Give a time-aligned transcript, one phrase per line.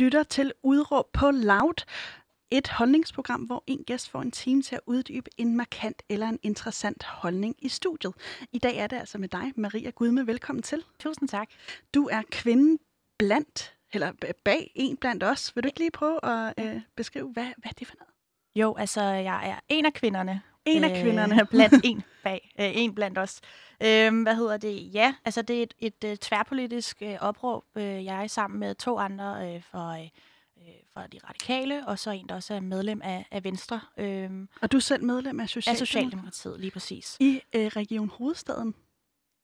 [0.00, 1.84] lytter til Udråb på Loud.
[2.50, 6.38] Et holdningsprogram, hvor en gæst får en time til at uddybe en markant eller en
[6.42, 8.14] interessant holdning i studiet.
[8.52, 10.26] I dag er det altså med dig, Maria Gudme.
[10.26, 10.84] Velkommen til.
[10.98, 11.48] Tusind tak.
[11.94, 12.78] Du er kvinden
[13.18, 14.12] blandt, eller
[14.44, 15.56] bag en blandt os.
[15.56, 18.14] Vil du ikke lige prøve at øh, beskrive, hvad, hvad er det for noget?
[18.54, 20.42] Jo, altså jeg er en af kvinderne.
[20.64, 21.40] En af kvinderne.
[21.40, 22.54] Øh, blandt en bag.
[22.60, 23.40] Øh, en blandt os.
[23.82, 24.94] Øh, hvad hedder det?
[24.94, 27.64] Ja, altså det er et, et, et tværpolitisk øh, opråb.
[27.76, 29.90] Øh, jeg er sammen med to andre øh, for...
[29.90, 30.08] Øh,
[30.94, 33.80] fra de radikale, og så en, der også er medlem af, af Venstre.
[33.96, 35.80] Øhm, og du er selv medlem af Socialdemokratiet?
[35.80, 37.16] Af Socialdemokratiet, lige præcis.
[37.20, 38.74] I øh, Region Hovedstaden?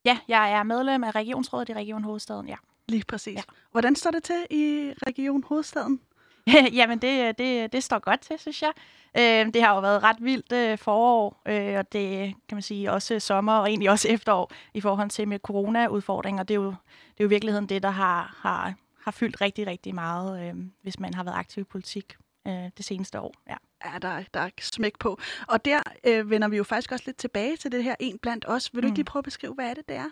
[0.04, 2.56] Ja, jeg er medlem af Regionsrådet i Region Hovedstaden, ja.
[2.88, 3.36] Lige præcis.
[3.36, 3.42] Ja.
[3.70, 6.00] Hvordan står det til i Region Hovedstaden?
[6.78, 8.72] Jamen, det, det, det står godt til, synes jeg.
[9.18, 12.92] Øh, det har jo været ret vildt øh, forår, øh, og det kan man sige
[12.92, 16.42] også sommer og egentlig også efterår i forhold til med corona-udfordringer.
[16.42, 19.66] Det er jo, det er jo i virkeligheden det, der har, har, har fyldt rigtig,
[19.66, 23.34] rigtig meget, øh, hvis man har været aktiv i politik øh, det seneste år.
[23.48, 23.56] Ja.
[23.84, 25.18] Ja, der, der er smæk på.
[25.48, 28.44] Og der øh, vender vi jo faktisk også lidt tilbage til det her en blandt
[28.48, 28.74] os.
[28.74, 28.90] Vil du mm.
[28.90, 30.10] ikke lige prøve at beskrive, hvad er det, det er?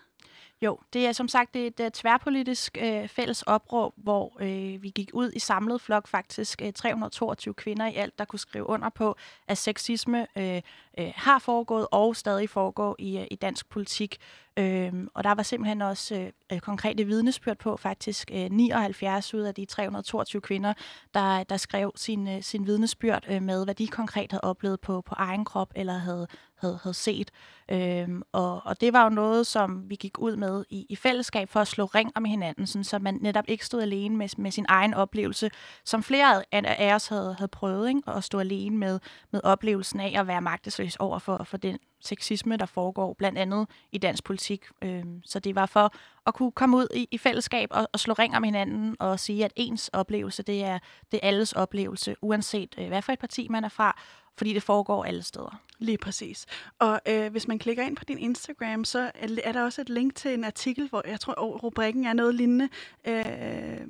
[0.65, 5.11] Jo, det er som sagt et, uh, tværpolitisk uh, fælles opråb, hvor uh, vi gik
[5.12, 8.89] ud i samlet flok faktisk øh, uh, 322 kvinder i alt, der kunne skrive under
[8.89, 9.17] på,
[9.48, 10.59] at sexisme uh,
[10.98, 14.19] øh, har foregået og stadig foregår i, øh, i dansk politik.
[14.56, 19.41] Øh, og der var simpelthen også øh, øh konkrete vidnesbyrd på, faktisk øh, 79 ud
[19.41, 20.73] af de 322 kvinder,
[21.14, 25.01] der, der skrev sin, øh, sin vidnesbyrd øh, med, hvad de konkret havde oplevet på,
[25.01, 27.31] på egen krop eller havde, havde, havde set.
[27.70, 31.48] Øh, og, og det var jo noget, som vi gik ud med i, i fællesskab
[31.48, 34.51] for at slå ring om hinanden, sådan, så man netop ikke stod alene med, med
[34.51, 35.51] sin egen oplevelse,
[35.84, 38.03] som flere af os havde, havde prøvet, ikke?
[38.06, 42.56] at stå alene med, med oplevelsen af at være magtesløs over for, for den sexisme,
[42.56, 44.64] der foregår blandt andet i dansk politik.
[44.82, 45.94] Øhm, så det var for
[46.27, 49.44] at kunne komme ud i, i fællesskab og, og slå ring om hinanden og sige,
[49.44, 50.78] at ens oplevelse, det er,
[51.12, 54.00] det er alles oplevelse, uanset øh, hvad for et parti man er fra,
[54.36, 55.61] fordi det foregår alle steder.
[55.78, 56.46] Lige præcis.
[56.78, 59.11] Og øh, hvis man klikker ind på din Instagram, så
[59.44, 62.68] er der også et link til en artikel, hvor jeg tror, rubrikken er noget lignende.
[63.05, 63.89] Øh,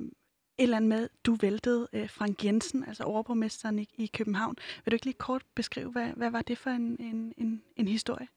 [0.57, 4.55] andet med, du væltede øh, Frank Jensen, altså overborgmesteren i, i København.
[4.85, 7.87] Vil du ikke lige kort beskrive, hvad, hvad var det for en, en, en, en
[7.87, 8.27] historie?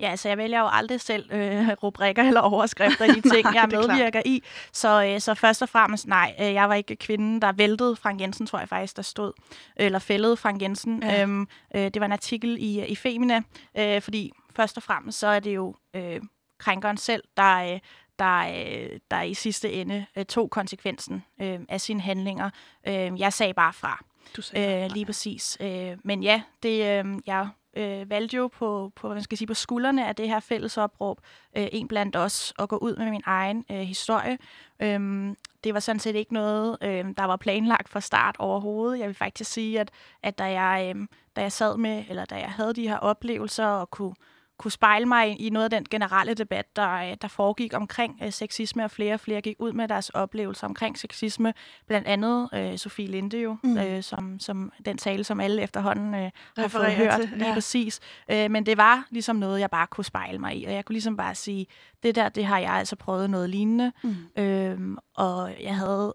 [0.00, 3.52] Ja, altså jeg vælger jo aldrig selv øh, rubrikker eller overskrifter i de ting, nej,
[3.54, 4.42] jeg medvirker i.
[4.72, 8.20] Så, øh, så først og fremmest, nej, øh, jeg var ikke kvinden, der væltede Frank
[8.20, 9.32] Jensen, tror jeg faktisk, der stod.
[9.76, 11.02] Eller fældede Frank Jensen.
[11.02, 11.22] Ja.
[11.22, 13.42] Øhm, øh, det var en artikel i, i Femina,
[13.78, 16.20] øh, fordi først og fremmest, så er det jo øh,
[16.58, 17.80] krænkeren selv, der, øh,
[18.18, 22.50] der, øh, der i sidste ende øh, tog konsekvensen øh, af sine handlinger.
[22.88, 24.04] Øh, jeg sagde bare fra.
[24.36, 25.58] Du sagde øh, lige præcis.
[25.60, 29.48] Øh, men ja, det, øh, jeg øh, valgte jo på, på, hvad man skal sige,
[29.48, 31.20] på skuldrene af det her fælles opråb,
[31.56, 34.38] øh, en blandt os, at gå ud med min egen øh, historie.
[34.80, 38.98] Øhm, det var sådan set ikke noget, øh, der var planlagt fra start overhovedet.
[38.98, 39.90] Jeg vil faktisk sige, at,
[40.22, 43.66] at da, jeg, øh, da jeg sad med, eller da jeg havde de her oplevelser
[43.66, 44.14] og kunne
[44.58, 48.32] kunne spejle mig i noget af den generelle debat, der, øh, der foregik omkring øh,
[48.32, 51.54] sexisme, og flere og flere gik ud med deres oplevelser omkring sexisme.
[51.86, 53.78] Blandt andet øh, Sofie Linde jo, mm.
[53.78, 57.54] øh, som, som den tale, som alle efterhånden øh, har fået hørt til, lige ja.
[57.54, 58.00] præcis.
[58.30, 60.94] Øh, men det var ligesom noget, jeg bare kunne spejle mig i, og jeg kunne
[60.94, 61.66] ligesom bare sige,
[62.02, 63.92] det der, det har jeg altså prøvet noget lignende.
[64.02, 64.42] Mm.
[64.42, 66.14] Øh, og jeg havde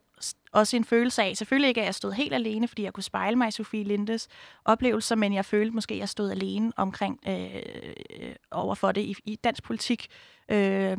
[0.52, 3.36] også en følelse af, selvfølgelig ikke, at jeg stod helt alene, fordi jeg kunne spejle
[3.36, 4.28] mig i Sofie Lindes
[4.66, 7.56] oplevelser, men jeg følte måske, at jeg stod alene omkring øh,
[8.20, 10.08] øh over for det i, i dansk politik,
[10.50, 10.98] øh,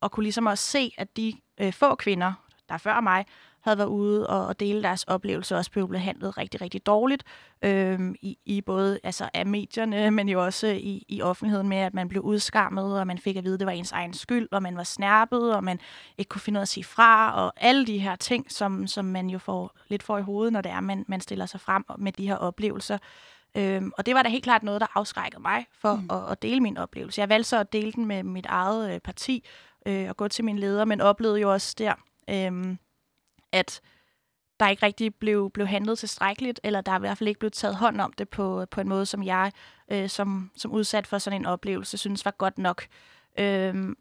[0.00, 2.32] og kunne ligesom også se, at de øh, få kvinder,
[2.68, 3.26] der før mig,
[3.62, 7.24] havde været ude og, og dele deres oplevelser, også blev behandlet rigtig, rigtig dårligt
[7.62, 11.94] øh, i, i både altså af medierne, men jo også i, i offentligheden med, at
[11.94, 14.62] man blev udskammet, og man fik at vide, at det var ens egen skyld, og
[14.62, 15.80] man var snærpet, og man
[16.18, 19.04] ikke kunne finde ud af at sige fra, og alle de her ting, som, som
[19.04, 21.84] man jo får lidt for i hovedet, når det er, man, man stiller sig frem
[21.98, 22.98] med de her oplevelser.
[23.56, 26.08] Øhm, og det var da helt klart noget, der afskrækkede mig for mm.
[26.10, 27.20] at, at dele min oplevelse.
[27.20, 29.44] Jeg valgte så at dele den med mit eget øh, parti
[29.86, 31.94] øh, og gå til min leder, men oplevede jo også der,
[32.30, 32.76] øh,
[33.52, 33.80] at
[34.60, 37.52] der ikke rigtig blev, blev handlet tilstrækkeligt, eller der er i hvert fald ikke blevet
[37.52, 39.52] taget hånd om det på, på en måde, som jeg
[39.90, 42.86] øh, som, som udsat for sådan en oplevelse synes var godt nok.
[43.38, 43.96] Øhm,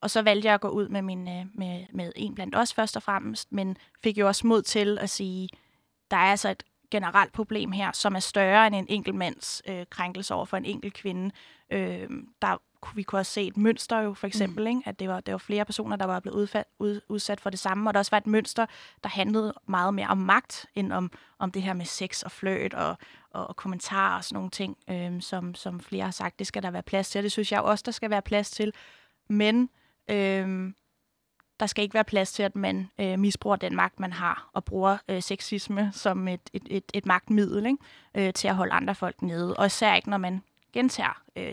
[0.00, 2.74] og så valgte jeg at gå ud med, min, øh, med, med en blandt os
[2.74, 5.48] først og fremmest, men fik jo også mod til at sige,
[6.10, 9.86] der er altså et generelt problem her, som er større end en enkelt mands øh,
[9.90, 11.30] krænkelse over for en enkelt kvinde.
[11.70, 12.10] Øh,
[12.42, 12.62] der
[12.94, 14.68] vi kunne også se et mønster jo, for eksempel, mm.
[14.68, 14.82] ikke?
[14.88, 17.58] at det var, det var flere personer, der var blevet udfald, ud, udsat for det
[17.58, 18.66] samme, og der også var et mønster,
[19.02, 22.74] der handlede meget mere om magt, end om, om det her med sex og fløjt
[22.74, 22.96] og,
[23.30, 26.62] og, og kommentarer og sådan nogle ting, øhm, som, som flere har sagt, det skal
[26.62, 28.72] der være plads til, og det synes jeg også, der skal være plads til.
[29.28, 29.70] Men
[30.10, 30.74] øhm,
[31.60, 34.64] der skal ikke være plads til, at man øh, misbruger den magt, man har, og
[34.64, 37.78] bruger øh, sexisme som et, et, et, et magtmiddel ikke?
[38.14, 39.56] Øh, til at holde andre folk nede.
[39.56, 40.42] Og især ikke, når man
[40.72, 41.52] gentager øh,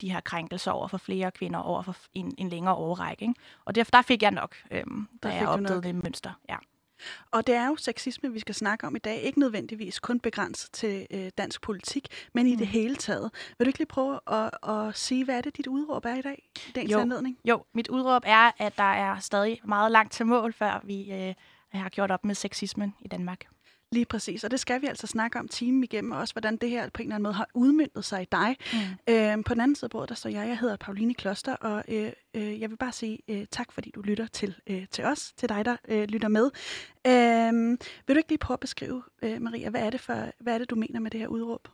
[0.00, 3.22] de her krænkelser over for flere kvinder over for en, en længere overrække.
[3.22, 3.34] Ikke?
[3.64, 4.84] Og derfor der fik jeg nok, øh,
[5.22, 6.30] da jeg opdagede det mønster.
[6.48, 6.56] Ja.
[7.30, 9.20] Og det er jo sexisme, vi skal snakke om i dag.
[9.20, 12.58] Ikke nødvendigvis kun begrænset til øh, dansk politik, men i mm.
[12.58, 13.30] det hele taget.
[13.58, 16.22] Vil du ikke lige prøve at, at sige, hvad er det, dit udråb er i
[16.22, 16.50] dag?
[16.74, 17.38] Dagens jo, anledning?
[17.44, 21.34] Jo, mit udråb er, at der er stadig meget langt til mål, før vi øh,
[21.72, 23.46] har gjort op med sexismen i Danmark.
[23.94, 26.70] Lige præcis, og det skal vi altså snakke om timen igennem, og også hvordan det
[26.70, 28.56] her på en eller anden måde har udmyndtet sig i dig.
[28.72, 29.14] Mm.
[29.14, 31.84] Øhm, på den anden side af bordet, der står jeg, jeg hedder Pauline Kloster, og
[31.88, 35.32] øh, øh, jeg vil bare sige øh, tak, fordi du lytter til, øh, til os,
[35.36, 36.50] til dig, der øh, lytter med.
[37.06, 40.54] Øh, vil du ikke lige prøve at beskrive, øh, Maria, hvad er, det for, hvad
[40.54, 41.68] er det, du mener med det her udråb?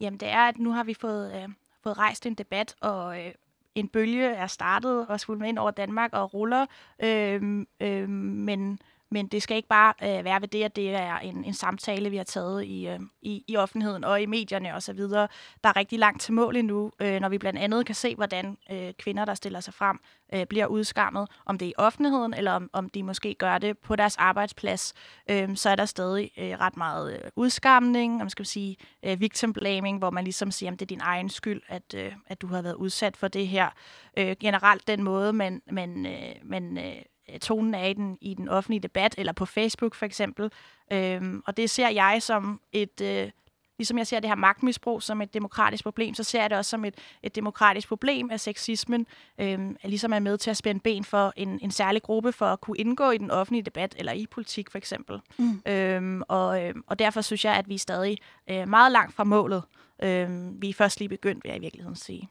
[0.00, 1.48] Jamen, det er, at nu har vi fået, øh,
[1.82, 3.32] fået rejst en debat, og øh,
[3.74, 6.66] en bølge er startet og svulmet ind over Danmark og ruller,
[7.02, 8.78] øh, øh, men
[9.12, 12.10] men det skal ikke bare øh, være ved det, at det er en, en samtale,
[12.10, 14.98] vi har taget i, øh, i, i offentligheden og i medierne osv.
[14.98, 15.26] Der
[15.64, 18.92] er rigtig langt til mål endnu, øh, når vi blandt andet kan se, hvordan øh,
[18.98, 20.00] kvinder, der stiller sig frem,
[20.34, 23.78] øh, bliver udskammet, om det er i offentligheden, eller om, om de måske gør det
[23.78, 24.94] på deres arbejdsplads,
[25.30, 29.52] øh, så er der stadig øh, ret meget øh, udskamning, om skal sige øh, victim
[29.52, 32.46] blaming, hvor man ligesom siger, at det er din egen skyld, at, øh, at du
[32.46, 33.68] har været udsat for det her.
[34.16, 37.02] Øh, generelt den måde, man, man, øh, man øh, Øh,
[37.40, 40.50] tonen er i den, i den offentlige debat, eller på Facebook for eksempel.
[40.92, 43.30] Øhm, og det ser jeg som et, øh,
[43.78, 46.68] ligesom jeg ser det her magtmisbrug som et demokratisk problem, så ser jeg det også
[46.68, 49.06] som et, et demokratisk problem, at sexismen
[49.38, 52.60] øhm, ligesom er med til at spænde ben for en, en særlig gruppe for at
[52.60, 55.20] kunne indgå i den offentlige debat, eller i politik for eksempel.
[55.38, 55.62] Mm.
[55.66, 58.18] Øhm, og, øhm, og derfor synes jeg, at vi er stadig
[58.50, 59.62] øh, meget langt fra målet.
[60.02, 62.28] Øhm, vi er først lige begyndt, vil jeg i virkeligheden sige.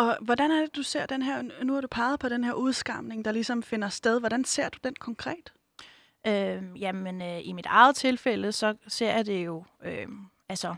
[0.00, 2.52] Og hvordan er det, du ser den her, nu har du peget på den her
[2.52, 4.20] udskamning, der ligesom finder sted.
[4.20, 5.52] Hvordan ser du den konkret?
[6.26, 10.06] Øh, jamen, øh, i mit eget tilfælde, så ser jeg det jo øh,
[10.48, 10.74] altså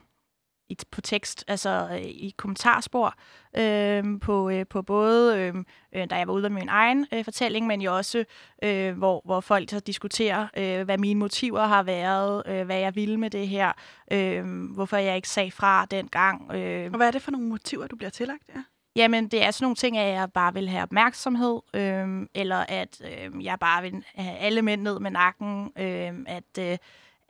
[0.69, 3.15] i, på tekst, altså øh, i kommentarspor,
[3.57, 5.55] øh, på, øh, på både, øh,
[5.93, 8.25] øh, da jeg var ude med min egen øh, fortælling, men jo også,
[8.63, 12.95] øh, hvor, hvor folk så diskuterer, øh, hvad mine motiver har været, øh, hvad jeg
[12.95, 13.73] ville med det her,
[14.13, 16.53] øh, hvorfor jeg ikke sagde fra dengang.
[16.55, 16.91] Øh.
[16.93, 18.49] Og hvad er det for nogle motiver, du bliver tillagt?
[18.49, 18.63] Ja?
[18.97, 23.03] Jamen, det er sådan nogle ting, at jeg bare vil have opmærksomhed, øh, eller at
[23.05, 26.79] øh, jeg bare vil have alle mænd ned med nakken, øh, at, øh,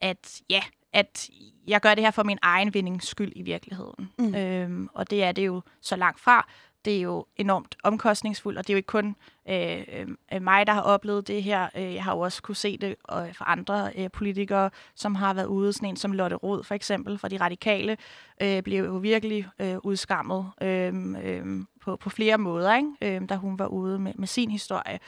[0.01, 0.63] at ja,
[0.93, 1.31] at
[1.67, 4.11] jeg gør det her for min egen vindings skyld i virkeligheden.
[4.19, 4.35] Mm.
[4.35, 6.49] Øh, og det er det jo så langt fra
[6.85, 9.17] det er jo enormt omkostningsfuldt, og det er jo ikke kun
[9.49, 11.69] øh, øh, øh mig, der har oplevet det her.
[11.77, 15.35] Øh, jeg har jo også kunne se det øh, fra andre øh, politikere, som har
[15.35, 15.73] været ude.
[15.73, 17.97] Sådan en som Lotte Rod for eksempel, for de radikale,
[18.43, 20.95] øh, blev jo virkelig øh, udskammet øh,
[21.25, 23.17] øh, på, på flere måder, ikke?
[23.17, 24.99] Øh, da hun var ude med, med sin historie.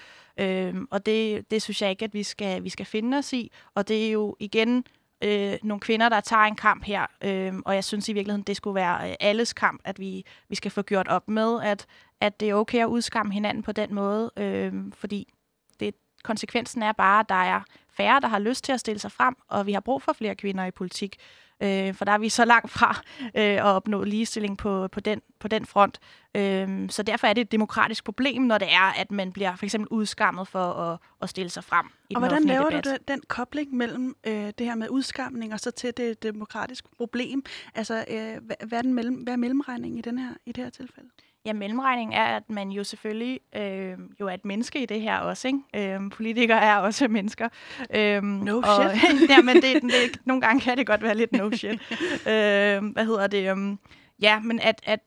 [0.40, 3.52] Øh, og det, det synes jeg ikke, at vi skal, vi skal finde os i.
[3.74, 4.84] Og det er jo igen
[5.22, 8.56] øh, nogle kvinder, der tager en kamp her, øh, og jeg synes i virkeligheden, det
[8.56, 11.86] skulle være øh, alles kamp, at vi, vi skal få gjort op med, at,
[12.20, 15.32] at det er okay at udskamme hinanden på den måde, øh, fordi
[15.80, 15.94] det,
[16.24, 19.34] konsekvensen er bare, at der er færre, der har lyst til at stille sig frem,
[19.48, 21.16] og vi har brug for flere kvinder i politik.
[21.64, 25.22] Øh, for der er vi så langt fra øh, at opnå ligestilling på, på, den,
[25.38, 26.00] på den front.
[26.34, 29.66] Øh, så derfor er det et demokratisk problem, når det er, at man bliver for
[29.66, 32.84] eksempel udskammet for at, at stille sig frem i Og hvordan laver debat.
[32.84, 36.88] du den, den kobling mellem øh, det her med udskamning og så til det demokratiske
[36.96, 37.44] problem?
[37.74, 40.70] Altså, øh, hvad, er den mellem, hvad er mellemregningen i, den her, i det her
[40.70, 41.08] tilfælde?
[41.46, 45.18] Ja, mellemregning er, at man jo selvfølgelig øh, jo er et menneske i det her
[45.18, 45.48] også.
[45.48, 45.94] Ikke?
[45.94, 47.48] Øh, politikere er også mennesker.
[47.94, 49.30] Øh, no og, shit.
[49.30, 51.80] ja, men det, det, nogle gange kan det godt være lidt no shit.
[52.32, 53.52] øh, hvad hedder det?
[53.52, 53.78] Um,
[54.22, 55.00] ja, men at, at,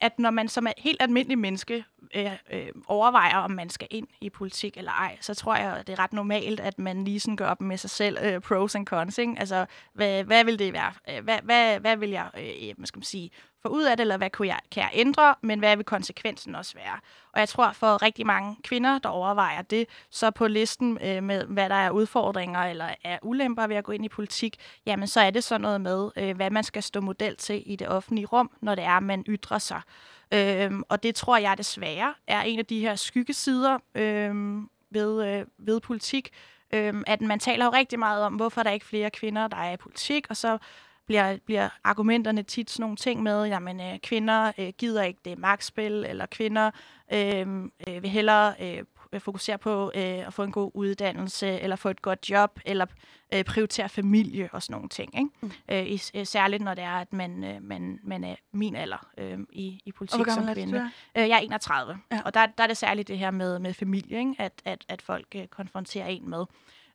[0.00, 1.84] at når man som er helt almindelig menneske
[2.14, 5.92] øh, øh, overvejer, om man skal ind i politik eller ej, så tror jeg, det
[5.92, 8.86] er ret normalt, at man lige sådan gør op med sig selv øh, pros and
[8.86, 9.18] cons.
[9.18, 9.34] Ikke?
[9.38, 10.92] Altså, hvad, hvad vil det være?
[11.10, 13.30] Øh, hvad, hvad, hvad vil jeg, øh, hvad skal man sige,
[13.66, 16.54] få ud af det, eller hvad kunne jeg, kan jeg ændre, men hvad vil konsekvensen
[16.54, 16.98] også være?
[17.32, 21.44] Og jeg tror, for rigtig mange kvinder, der overvejer det, så på listen øh, med,
[21.44, 24.56] hvad der er udfordringer eller er ulemper ved at gå ind i politik,
[24.86, 27.76] jamen så er det sådan noget med, øh, hvad man skal stå model til i
[27.76, 29.80] det offentlige rum, når det er, man ytrer sig.
[30.32, 35.46] Øhm, og det tror jeg desværre er en af de her skyggesider øhm, ved, øh,
[35.58, 36.30] ved politik,
[36.74, 39.56] øhm, at man taler jo rigtig meget om, hvorfor der er ikke flere kvinder, der
[39.56, 40.58] er i politik, og så
[41.06, 45.38] bliver, bliver argumenterne tit sådan nogle ting med, jamen øh, kvinder øh, gider ikke det
[45.38, 46.70] magtspil, eller kvinder
[47.12, 47.46] øh,
[47.88, 48.84] øh, vil hellere øh,
[49.20, 52.86] fokusere på øh, at få en god uddannelse, eller få et godt job, eller
[53.34, 55.18] øh, prioritere familie og sådan nogle ting.
[55.18, 55.30] Ikke?
[55.40, 55.50] Mm.
[55.68, 59.06] Øh, is, øh, særligt når det er, at man, øh, man, man er min alder
[59.18, 60.90] øh, i, i politik og som kvinde.
[61.16, 62.20] Øh, jeg er 31, ja.
[62.24, 64.34] og der, der er det særligt det her med, med familie, ikke?
[64.38, 66.44] At, at, at folk øh, konfronterer en med.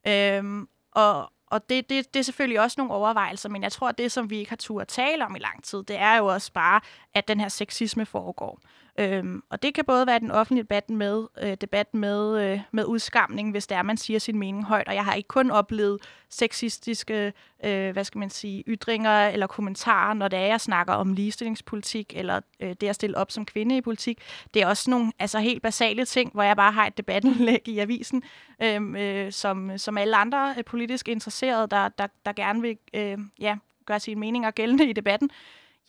[0.07, 3.97] Øh, og, og det, det, det er selvfølgelig også nogle overvejelser, men jeg tror, at
[3.97, 6.25] det, som vi ikke har tur at tale om i lang tid, det er jo
[6.25, 6.81] også bare,
[7.13, 8.59] at den her sexisme foregår.
[8.99, 12.85] Øhm, og det kan både være den offentlige debat med, øh, debat med, øh, med
[12.85, 14.87] udskamning, hvis der man siger sin mening højt.
[14.87, 20.13] Og jeg har ikke kun oplevet sexistiske øh, hvad skal man sige, ytringer eller kommentarer,
[20.13, 23.77] når det er, jeg snakker om ligestillingspolitik, eller øh, det at stille op som kvinde
[23.77, 24.21] i politik.
[24.53, 27.79] Det er også nogle altså, helt basale ting, hvor jeg bare har et debatindlæg i
[27.79, 28.23] avisen,
[28.63, 33.17] øh, øh, som, som alle andre øh, politisk interesserede, der, der, der gerne vil øh,
[33.39, 35.29] ja, gøre sine meninger gældende i debatten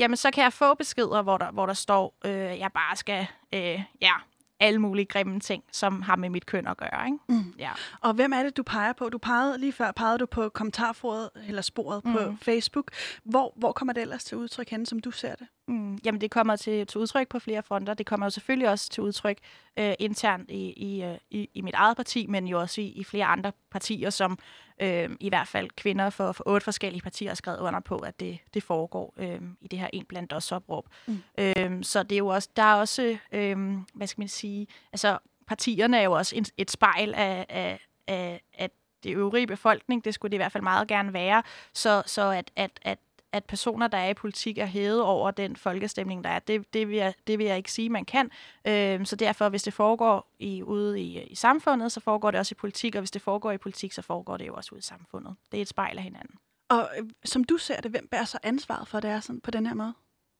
[0.00, 3.26] jamen så kan jeg få beskeder, hvor der, hvor der står, øh, jeg bare skal,
[3.54, 4.12] øh, ja,
[4.60, 7.06] alle mulige grimme ting, som har med mit køn at gøre.
[7.06, 7.18] Ikke?
[7.28, 7.54] Mm.
[7.58, 7.70] Ja.
[8.00, 9.08] Og hvem er det, du peger på?
[9.08, 12.12] Du pegede lige før pegede du på kommentarforet eller sporet mm.
[12.12, 12.90] på Facebook.
[13.24, 15.46] Hvor, hvor kommer det ellers til udtryk hen, som du ser det?
[15.70, 17.94] Mm, jamen, det kommer til, til udtryk på flere fronter.
[17.94, 19.38] Det kommer jo selvfølgelig også til udtryk
[19.76, 23.04] øh, internt i, i, øh, i, i mit eget parti, men jo også i, i
[23.04, 24.38] flere andre partier, som
[24.80, 28.20] øh, i hvert fald kvinder for, for otte forskellige partier har skrevet under på, at
[28.20, 30.88] det, det foregår øh, i det her en blandt os opråb.
[31.06, 31.22] Mm.
[31.38, 33.58] Øh, så det er jo også, der er også, øh,
[33.94, 38.40] hvad skal man sige, altså partierne er jo også et, et spejl af, af, af,
[38.58, 38.70] af
[39.02, 42.50] det øvrige befolkning, det skulle det i hvert fald meget gerne være, så, så at,
[42.56, 42.98] at, at
[43.32, 46.38] at personer, der er i politik, er hævet over den folkestemning, der er.
[46.38, 48.30] Det, det, vil, jeg, det vil jeg ikke sige, man kan.
[48.64, 52.52] Øh, så derfor, hvis det foregår i, ude i, i samfundet, så foregår det også
[52.52, 54.82] i politik, og hvis det foregår i politik, så foregår det jo også ude i
[54.82, 55.34] samfundet.
[55.52, 56.34] Det er et spejl af hinanden.
[56.68, 59.40] Og øh, som du ser det, hvem bærer så ansvaret for, at det er sådan
[59.40, 59.94] på den her måde?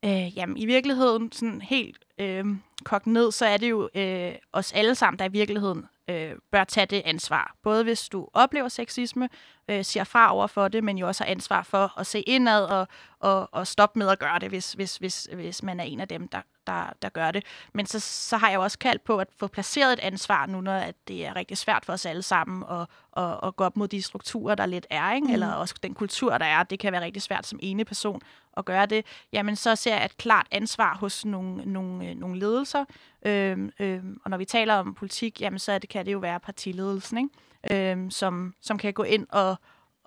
[0.05, 2.45] Øh, jamen, i virkeligheden, sådan helt øh,
[2.85, 6.65] kogt ned, så er det jo øh, os alle sammen, der i virkeligheden øh, bør
[6.65, 7.57] tage det ansvar.
[7.63, 9.29] Både hvis du oplever sexisme,
[9.69, 12.65] øh, siger fra over for det, men jo også har ansvar for at se indad
[12.65, 12.89] og,
[13.21, 16.09] og, og stoppe med at gøre det, hvis, hvis, hvis, hvis man er en af
[16.09, 17.45] dem, der, der, der gør det.
[17.73, 20.73] Men så, så har jeg også kaldt på at få placeret et ansvar nu, når
[20.73, 22.87] at det er rigtig svært for os alle sammen at,
[23.17, 25.27] at, at gå op mod de strukturer, der lidt er, ikke?
[25.27, 25.33] Mm.
[25.33, 26.63] eller også den kultur, der er.
[26.63, 28.21] Det kan være rigtig svært som ene person
[28.57, 29.07] at gøre det.
[29.33, 32.85] Jamen, så ser jeg et klart ansvar hos nogle, nogle, nogle ledelser.
[33.23, 36.41] Øhm, øhm, og når vi taler om politik, jamen, så det, kan det jo være
[36.41, 37.91] partiledelsen, ikke?
[37.93, 39.57] Øhm, som, som kan gå ind og,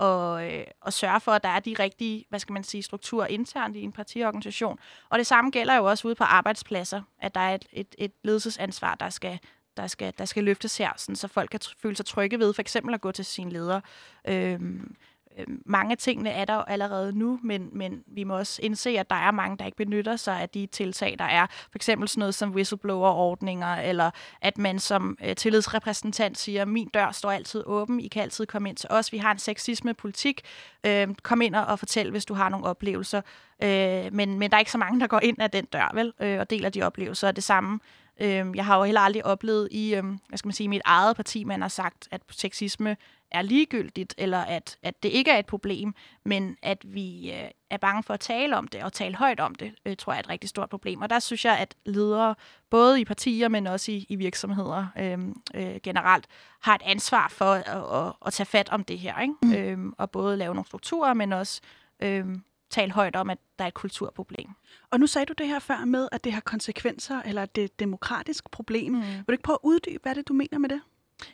[0.04, 3.28] og, øh, og sørge for, at der er de rigtige, hvad skal man sige, strukturer
[3.28, 4.80] internt i en partiorganisation.
[5.10, 8.12] Og det samme gælder jo også ude på arbejdspladser, at der er et, et, et
[8.24, 9.40] ledelsesansvar, der skal,
[9.78, 12.62] der skal, der skal løftes her, sådan, så folk kan føle sig trygge ved for
[12.62, 13.82] eksempel at gå til sine ledere.
[14.28, 14.88] Øhm, øh,
[15.38, 19.10] Øh, mange af tingene er der allerede nu, men, men vi må også indse, at
[19.10, 21.48] der er mange, der ikke benytter sig af de tiltag, der er.
[21.50, 24.12] For eksempel sådan noget som whistleblower-ordninger, eller
[24.42, 28.70] at man som øh, tillidsrepræsentant siger, min dør står altid åben, I kan altid komme
[28.70, 29.12] ind til os.
[29.12, 30.42] Vi har en sexisme-politik.
[30.86, 33.22] Øh, kom ind og fortæl, hvis du har nogle oplevelser.
[33.64, 36.14] Øh, men, men der er ikke så mange, der går ind af den dør, vel,
[36.20, 37.32] øh, og deler de oplevelser.
[37.32, 37.80] Det samme
[38.22, 41.16] Øh, jeg har jo heller aldrig oplevet i, øh, hvad skal man sige, mit eget
[41.16, 42.98] parti, man har sagt, at sexisme
[43.32, 45.94] er ligegyldigt, eller at, at det ikke er et problem,
[46.26, 49.56] men at vi øh, er bange for at tale om det og tale højt om
[49.56, 51.02] det, øh, tror jeg er et rigtig stort problem.
[51.02, 52.36] Og der synes jeg, at ledere,
[52.70, 55.20] både i partier, men også i, i virksomheder øh,
[55.56, 56.28] øh, generelt,
[56.62, 59.34] har et ansvar for at, at, at tage fat om det her, ikke?
[59.42, 59.54] Mm.
[59.54, 61.62] Øh, og både lave nogle strukturer, men også
[62.00, 62.26] øh,
[62.74, 64.50] tale højt om, at der er et kulturproblem.
[64.92, 67.66] Og nu sagde du det her før med, at det har konsekvenser, eller det er
[67.66, 68.94] et demokratisk problem.
[68.94, 69.02] Mm.
[69.02, 70.82] Vil du ikke prøve at uddybe, hvad det du mener med det?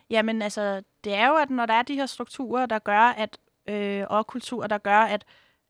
[0.10, 3.38] Jamen altså, det er jo, at når der er de her strukturer, der gør, at
[3.70, 5.26] øh, og kulturer, der gør, at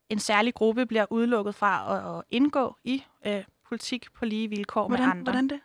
[0.09, 4.88] en særlig gruppe bliver udelukket fra at, at indgå i øh, politik på lige vilkår
[4.88, 5.31] hvordan, med andre.
[5.31, 5.59] Hvordan det?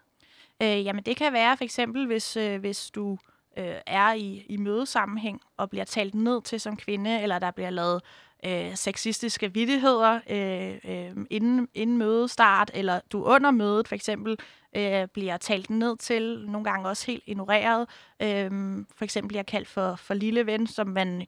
[0.62, 3.18] Øh, jamen det kan være for eksempel, hvis, øh, hvis du
[3.58, 7.70] øh, er i, i mødesammenhæng og bliver talt ned til som kvinde, eller der bliver
[7.70, 8.02] lavet
[8.46, 14.38] øh, sexistiske vidtigheder øh, øh, inden, inden mødestart, eller du under mødet for eksempel
[14.76, 17.88] øh, bliver talt ned til, nogle gange også helt ignoreret.
[18.22, 18.50] Øh,
[18.96, 21.26] for eksempel bliver kaldt for, for lille ven, som man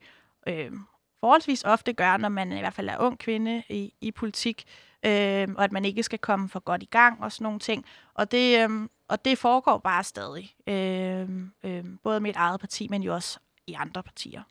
[0.48, 0.72] øh,
[1.20, 4.64] forholdsvis ofte gør, når man i hvert fald er ung kvinde i, i politik,
[5.04, 7.84] øh, og at man ikke skal komme for godt i gang og sådan nogle ting.
[8.14, 11.28] Og det, øh, og det foregår bare stadig, øh,
[11.64, 14.42] øh, både med et eget parti, men jo også i andre partier.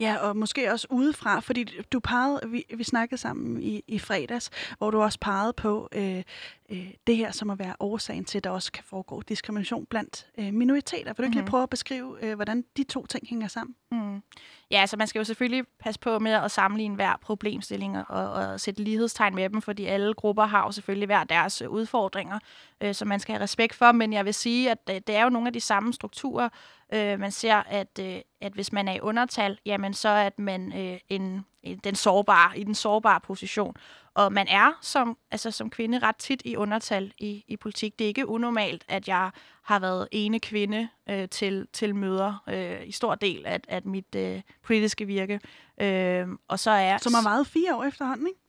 [0.00, 4.50] Ja, og måske også udefra, fordi du pegede, vi, vi snakkede sammen i, i fredags,
[4.78, 6.22] hvor du også pegede på, øh,
[6.70, 10.26] øh, det her som at være årsagen til, at der også kan foregå diskrimination blandt
[10.38, 11.12] øh, minoriteter.
[11.12, 11.32] Vil du ikke mm.
[11.32, 11.50] lige mhm.
[11.50, 13.74] prøve at beskrive, øh, hvordan de to ting hænger sammen?
[13.92, 14.22] Mm.
[14.70, 18.60] Ja, altså man skal jo selvfølgelig passe på med at sammenligne hver problemstilling og, og
[18.60, 22.38] sætte lighedstegn med dem, fordi alle grupper har jo selvfølgelig hver deres øh, udfordringer,
[22.80, 23.92] øh, som man skal have respekt for.
[23.92, 26.48] Men jeg vil sige, at det er jo nogle af de samme strukturer.
[26.94, 30.72] Øh, man ser, at, øh, at hvis man er i undertal, jamen så er man
[30.78, 31.44] øh, en,
[31.84, 33.76] den sårbare, i den sårbare position.
[34.14, 37.98] Og man er som, altså som kvinde ret tit i undertal i, i politik.
[37.98, 39.30] Det er ikke unormalt, at jeg
[39.62, 44.14] har været ene kvinde øh, til, til møder øh, i stor del af, af mit
[44.16, 45.40] øh, politiske virke.
[45.80, 48.40] Øh, og så er Som er meget fire år efterhånden, ikke?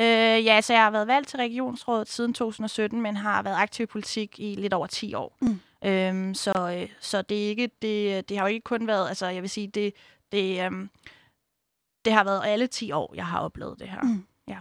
[0.00, 3.84] Øh, ja, så jeg har været valgt til regionsrådet siden 2017, men har været aktiv
[3.84, 5.36] i politik i lidt over 10 år.
[5.40, 5.60] Mm.
[5.84, 9.26] Øhm, så, øh, så det er ikke det, det har jo ikke kun været, altså
[9.26, 9.92] jeg vil sige, det,
[10.32, 10.90] det, øhm,
[12.04, 14.02] det har været alle 10 år, jeg har oplevet det her.
[14.02, 14.26] Mm.
[14.48, 14.58] Ja.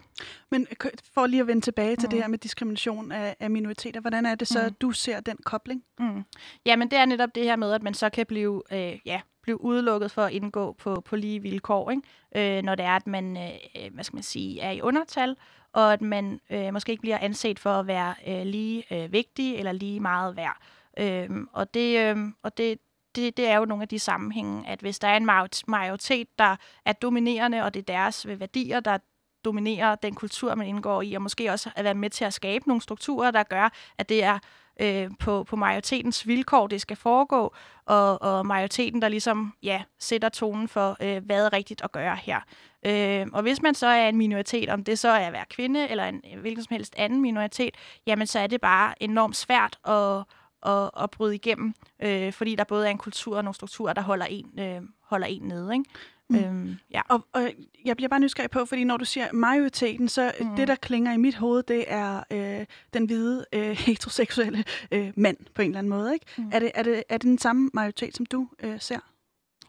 [0.51, 0.67] Men
[1.13, 2.09] for lige at vende tilbage til mm.
[2.09, 4.65] det her med diskrimination af, af minoriteter, hvordan er det så, mm.
[4.65, 5.83] at du ser den kobling?
[5.99, 6.23] Mm.
[6.65, 9.61] Jamen, det er netop det her med, at man så kan blive, øh, ja, blive
[9.61, 12.57] udelukket for at indgå på, på lige vilkår, ikke?
[12.57, 15.35] Øh, når det er, at man, øh, hvad skal man sige, er i undertal,
[15.73, 19.55] og at man øh, måske ikke bliver anset for at være øh, lige øh, vigtig
[19.55, 20.57] eller lige meget værd.
[20.97, 22.79] Øh, og det, øhm, og det,
[23.15, 25.25] det, det er jo nogle af de sammenhænge, at hvis der er en
[25.67, 28.97] majoritet, der er dominerende, og det er deres værdier, der
[29.45, 32.67] dominerer den kultur, man indgår i, og måske også at være med til at skabe
[32.67, 34.39] nogle strukturer, der gør, at det er
[34.81, 37.53] øh, på, på majoritetens vilkår, det skal foregå,
[37.85, 42.15] og, og majoriteten, der ligesom ja, sætter tonen for, øh, hvad er rigtigt at gøre
[42.15, 42.39] her.
[42.85, 45.89] Øh, og hvis man så er en minoritet, om det så er at være kvinde,
[45.89, 47.75] eller en hvilken som helst anden minoritet,
[48.07, 50.23] jamen så er det bare enormt svært at,
[50.65, 54.01] at, at bryde igennem, øh, fordi der både er en kultur og nogle strukturer, der
[54.01, 55.73] holder en, øh, holder en nede.
[55.73, 55.85] Ikke?
[56.29, 56.35] Mm.
[56.35, 57.01] Øhm, ja.
[57.09, 57.51] og, og
[57.85, 60.55] jeg bliver bare nysgerrig på, fordi når du siger majoriteten, så mm.
[60.55, 65.37] det, der klinger i mit hoved, det er øh, den hvide øh, heteroseksuelle øh, mand
[65.53, 66.13] på en eller anden måde.
[66.13, 66.25] Ikke?
[66.37, 66.49] Mm.
[66.51, 68.99] Er, det, er, det, er det den samme majoritet, som du øh, ser?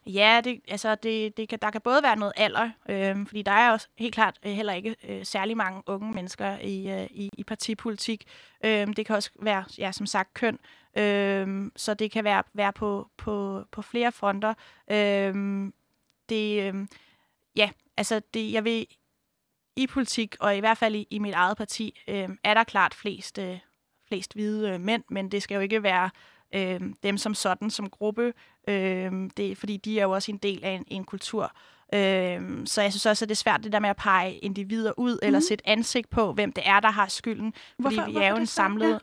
[0.07, 3.53] Ja, det, altså det, det kan, der kan både være noget alder, øh, fordi der
[3.53, 7.31] er også helt klart øh, heller ikke øh, særlig mange unge mennesker i, øh, i,
[7.39, 8.25] i partipolitik.
[8.65, 10.59] Øh, det kan også være, ja, som sagt, køn.
[10.97, 14.55] Øh, så det kan være, være på, på, på flere fronter.
[14.91, 15.35] Øh,
[16.29, 16.87] det, øh,
[17.57, 18.87] ja, altså det, jeg vil
[19.77, 22.95] i politik, og i hvert fald i, i mit eget parti, øh, er der klart
[22.95, 23.59] flest, øh,
[24.09, 26.11] flest hvide øh, mænd, men det skal jo ikke være
[26.55, 28.33] øh, dem som sådan, som gruppe,
[28.69, 31.53] øh, det, fordi de er jo også en del af en, en kultur.
[31.95, 34.93] Øh, så jeg synes også, at det er svært det der med at pege individer
[34.97, 35.27] ud, mm.
[35.27, 35.47] eller mhm.
[35.49, 37.53] sætte ansigt på, hvem det er, der har skylden.
[37.53, 38.93] Fordi hvorfor, vi er jo en samlet...
[38.93, 38.99] Ja.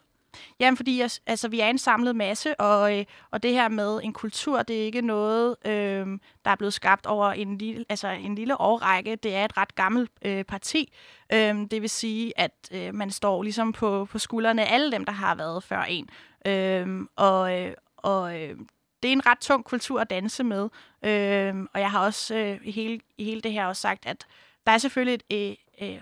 [0.60, 4.13] Jamen, fordi altså, vi er en samlet masse, og, øh, og det her med en
[4.13, 6.08] kultur, det er ikke noget, øh,
[6.45, 9.15] der er blevet skabt over en lille, altså en lille årrække.
[9.15, 10.93] Det er et ret gammelt øh, parti.
[11.34, 15.06] Øh, det vil sige, at øh, man står ligesom på, på skuldrene af alle dem,
[15.06, 16.10] der har været før en.
[16.45, 18.58] Øh, og øh, og øh,
[19.03, 20.69] det er en ret tung kultur at danse med.
[21.03, 24.25] Øh, og jeg har også øh, i, hele, i hele det her også sagt, at
[24.65, 25.58] der er selvfølgelig et...
[25.82, 26.01] Øh, øh,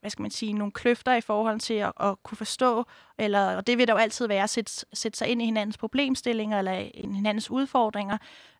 [0.00, 2.86] hvad skal man sige, nogle kløfter i forhold til at, at kunne forstå,
[3.18, 5.78] eller, og det vil der jo altid være, at sætte, sætte sig ind i hinandens
[5.78, 8.18] problemstillinger, eller i hinandens udfordringer.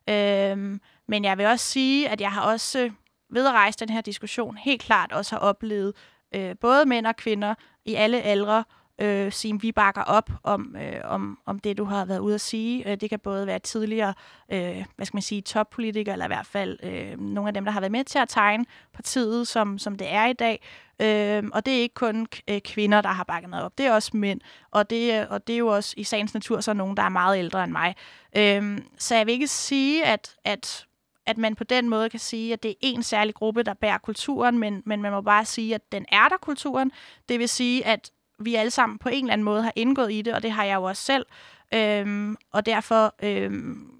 [0.09, 2.91] Øhm, men jeg vil også sige, at jeg har også øh,
[3.29, 5.93] ved at rejse den her diskussion, helt klart også har oplevet
[6.35, 8.63] øh, både mænd og kvinder i alle aldre,
[9.01, 12.41] øh, sige, vi bakker op om, øh, om, om det, du har været ude at
[12.41, 12.91] sige.
[12.91, 14.13] Øh, det kan både være tidligere,
[14.51, 17.71] øh, hvad skal man sige, toppolitikere, eller i hvert fald øh, nogle af dem, der
[17.71, 20.63] har været med til at tegne partiet, som, som det er i dag.
[21.01, 23.93] Øh, og det er ikke kun øh, kvinder, der har bakket noget op, det er
[23.93, 24.41] også mænd.
[24.71, 27.37] Og det, og det er jo også i sagens natur så nogen, der er meget
[27.37, 27.95] ældre end mig.
[28.37, 30.85] Øh, så jeg vil ikke sige, at, at
[31.25, 33.97] at man på den måde kan sige, at det er en særlig gruppe, der bærer
[33.97, 36.91] kulturen, men, men man må bare sige, at den er der kulturen.
[37.29, 40.21] Det vil sige, at vi alle sammen på en eller anden måde har indgået i
[40.21, 41.25] det, og det har jeg jo også selv.
[41.73, 43.93] Øhm, og derfor øhm,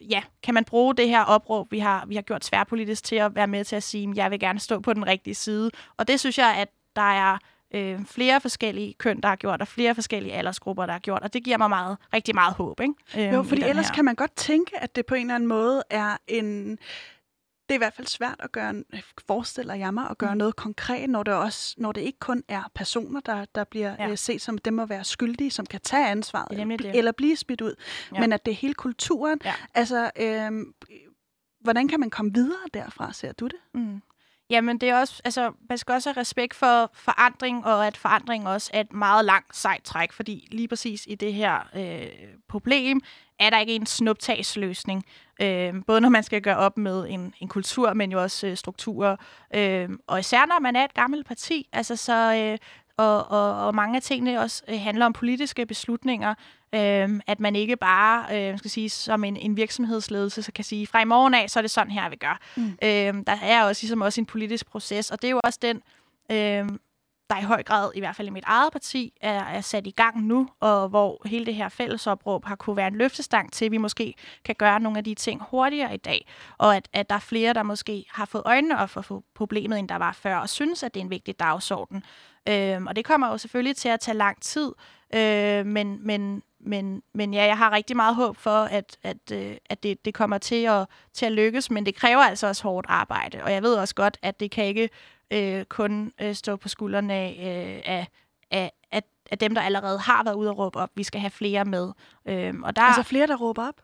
[0.00, 3.34] ja, kan man bruge det her opråb, vi har, vi har gjort tværpolitisk til at
[3.34, 5.70] være med til at sige, at jeg vil gerne stå på den rigtige side.
[5.96, 7.38] Og det synes jeg, at der er
[7.74, 11.32] øh, flere forskellige køn, der har gjort, og flere forskellige aldersgrupper, der har gjort, og
[11.32, 12.80] det giver mig meget, rigtig meget håb.
[12.80, 13.28] Ikke?
[13.28, 13.94] Øh, jo, fordi ellers her.
[13.94, 16.78] kan man godt tænke, at det på en eller anden måde er en
[17.68, 18.82] det er i hvert fald svært at gøre,
[19.26, 20.38] forestiller jeg mig, at gøre mm.
[20.38, 24.10] noget konkret, når det, også, når det ikke kun er personer, der, der bliver ja.
[24.10, 26.98] øh, set som dem at være skyldige, som kan tage ansvaret, eller, det.
[26.98, 27.74] eller blive smidt ud,
[28.14, 28.20] ja.
[28.20, 29.40] men at det er hele kulturen.
[29.44, 29.54] Ja.
[29.74, 30.50] Altså, øh,
[31.60, 33.58] hvordan kan man komme videre derfra, ser du det?
[33.74, 34.02] Mm.
[34.50, 38.48] Jamen, det er også, altså, man skal også have respekt for forandring, og at forandring
[38.48, 42.08] også er et meget langt sejt træk, fordi lige præcis i det her øh,
[42.48, 43.00] problem
[43.38, 45.04] er der ikke en snuptagsløsning.
[45.42, 48.56] Øh, både når man skal gøre op med en, en kultur, men jo også øh,
[48.56, 49.16] strukturer.
[49.54, 52.34] Øh, og især når man er et gammelt parti, altså så...
[52.34, 52.58] Øh,
[52.96, 56.34] og, og, og mange af tingene også øh, handler om politiske beslutninger,
[56.72, 60.86] øh, at man ikke bare, øh, skal sige, som en, en virksomhedsledelse, så kan sige,
[60.86, 62.40] fra i morgen af, så er det sådan her, vi gør.
[62.56, 62.78] Mm.
[62.82, 65.82] Øh, der er også ligesom også en politisk proces, og det er jo også den,
[66.30, 66.78] øh,
[67.30, 69.90] der i høj grad, i hvert fald i mit eget parti, er, er sat i
[69.90, 73.70] gang nu, og hvor hele det her fællesopråb har kunne være en løftestang til, at
[73.70, 74.14] vi måske
[74.44, 77.54] kan gøre nogle af de ting hurtigere i dag, og at, at der er flere,
[77.54, 80.94] der måske har fået øjnene op for problemet, end der var før, og synes, at
[80.94, 82.02] det er en vigtig dagsorden.
[82.48, 84.72] Øhm, og det kommer jo selvfølgelig til at tage lang tid,
[85.14, 89.56] øh, men, men, men, men ja, jeg har rigtig meget håb for, at, at, øh,
[89.70, 92.86] at det, det kommer til at, til at lykkes, men det kræver altså også hårdt
[92.88, 94.88] arbejde, og jeg ved også godt, at det kan ikke
[95.30, 98.08] øh, kun øh, stå på skuldrene af, øh, af,
[98.50, 100.90] af, af, af dem, der allerede har været ude og råbe op.
[100.94, 101.92] Vi skal have flere med.
[102.28, 103.80] Øh, og der, altså flere, der råber op?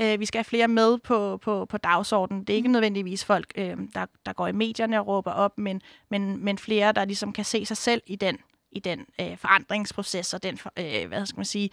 [0.00, 2.44] Øh, vi skal have flere med på, på, på dagsordenen.
[2.44, 2.72] Det er ikke mm.
[2.72, 6.92] nødvendigvis folk, øh, der, der går i medierne og råber op, men, men, men flere,
[6.92, 8.38] der ligesom kan se sig selv i den
[8.72, 11.70] i den øh, forandringsproces og den, øh, hvad skal man sige,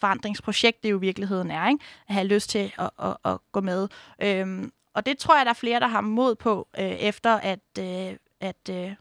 [0.00, 1.84] forandringsprojekt, det jo i virkeligheden er, ikke?
[2.08, 3.88] at have lyst til at, at, at gå med.
[4.22, 7.60] Øhm, og det tror jeg, der er flere, der har mod på, øh, efter at,
[7.78, 8.94] øh, at øh,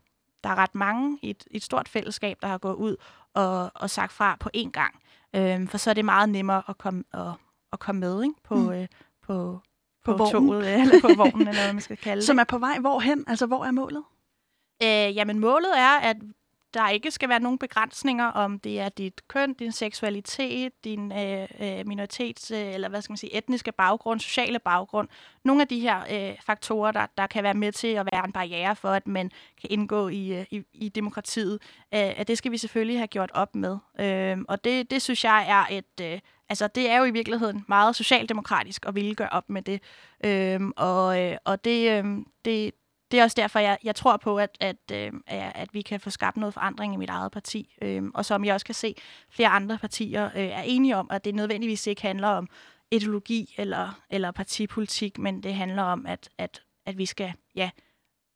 [0.44, 2.96] der er ret mange i et, et stort fællesskab, der har gået ud
[3.34, 5.00] og, og sagt fra på én gang.
[5.36, 7.32] Øh, for så er det meget nemmere at komme, at,
[7.74, 8.36] at komme med ikke?
[8.44, 8.70] På, mm.
[8.70, 8.88] øh,
[9.22, 9.60] på,
[10.06, 12.28] på, på toget, eller på vognen, eller hvad man skal kalde det.
[12.28, 13.24] Som er på vej hvorhen?
[13.28, 14.04] Altså, hvor er målet?
[14.84, 16.18] Øh, jamen, målet er, at
[16.74, 21.48] der ikke skal være nogen begrænsninger, om det er dit køn, din seksualitet, din øh,
[21.60, 25.08] øh, minoritets, øh, eller hvad skal man sige, etniske baggrund, sociale baggrund.
[25.46, 28.32] Nogle af de her øh, faktorer, der, der kan være med til at være en
[28.32, 31.54] barriere for, at man kan indgå i, øh, i, i demokratiet,
[31.94, 33.78] øh, at det skal vi selvfølgelig have gjort op med.
[34.00, 36.14] Øh, og det, det synes jeg er et...
[36.14, 39.82] Øh, altså, det er jo i virkeligheden meget socialdemokratisk at ville gøre op med det.
[40.26, 42.06] Øhm, og, øh, og det, øh,
[42.46, 42.74] det,
[43.12, 46.10] det er også derfor, jeg, jeg tror på, at, at, øh, at vi kan få
[46.10, 47.76] skabt noget forandring i mit eget parti.
[47.82, 48.96] Øh, og som jeg også kan se,
[49.30, 52.48] flere andre partier øh, er enige om, at det nødvendigvis ikke handler om
[52.92, 57.70] ideologi eller, eller partipolitik, men det handler om, at, at, at vi skal ja,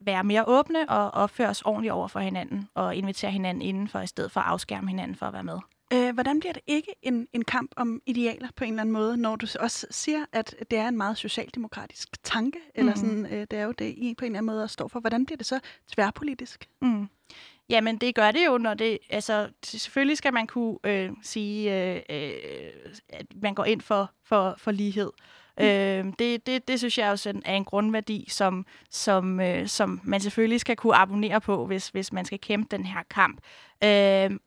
[0.01, 4.07] være mere åbne og opføre os ordentligt over for hinanden og invitere hinanden indenfor, i
[4.07, 5.59] stedet for at afskærme hinanden for at være med.
[5.93, 9.17] Øh, hvordan bliver det ikke en, en kamp om idealer på en eller anden måde,
[9.17, 12.71] når du også siger, at det er en meget socialdemokratisk tanke, mm.
[12.75, 14.87] eller sådan, øh, det er jo det, I på en eller anden måde at stå
[14.87, 14.99] for.
[14.99, 15.59] Hvordan bliver det så
[15.95, 16.69] tværpolitisk?
[16.81, 17.07] Mm.
[17.69, 18.97] Jamen, det gør det jo, når det...
[19.09, 22.31] Altså, selvfølgelig skal man kunne øh, sige, øh, øh,
[23.09, 25.11] at man går ind for, for, for lighed.
[25.57, 25.65] Mm.
[25.65, 30.19] Øh, det, det, det synes jeg også er en grundværdi, som, som, øh, som man
[30.21, 33.41] selvfølgelig skal kunne abonnere på, hvis, hvis man skal kæmpe den her kamp.
[33.83, 34.39] Øh,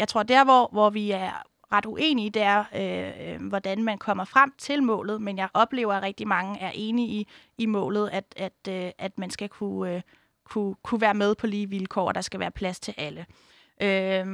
[0.00, 3.98] jeg tror, der hvor, hvor vi er ret uenige, det er, øh, øh, hvordan man
[3.98, 8.10] kommer frem til målet, men jeg oplever, at rigtig mange er enige i, i målet,
[8.12, 10.02] at, at, øh, at man skal kunne, øh,
[10.44, 13.26] kunne, kunne være med på lige vilkår, og der skal være plads til alle.
[13.82, 14.26] Øh,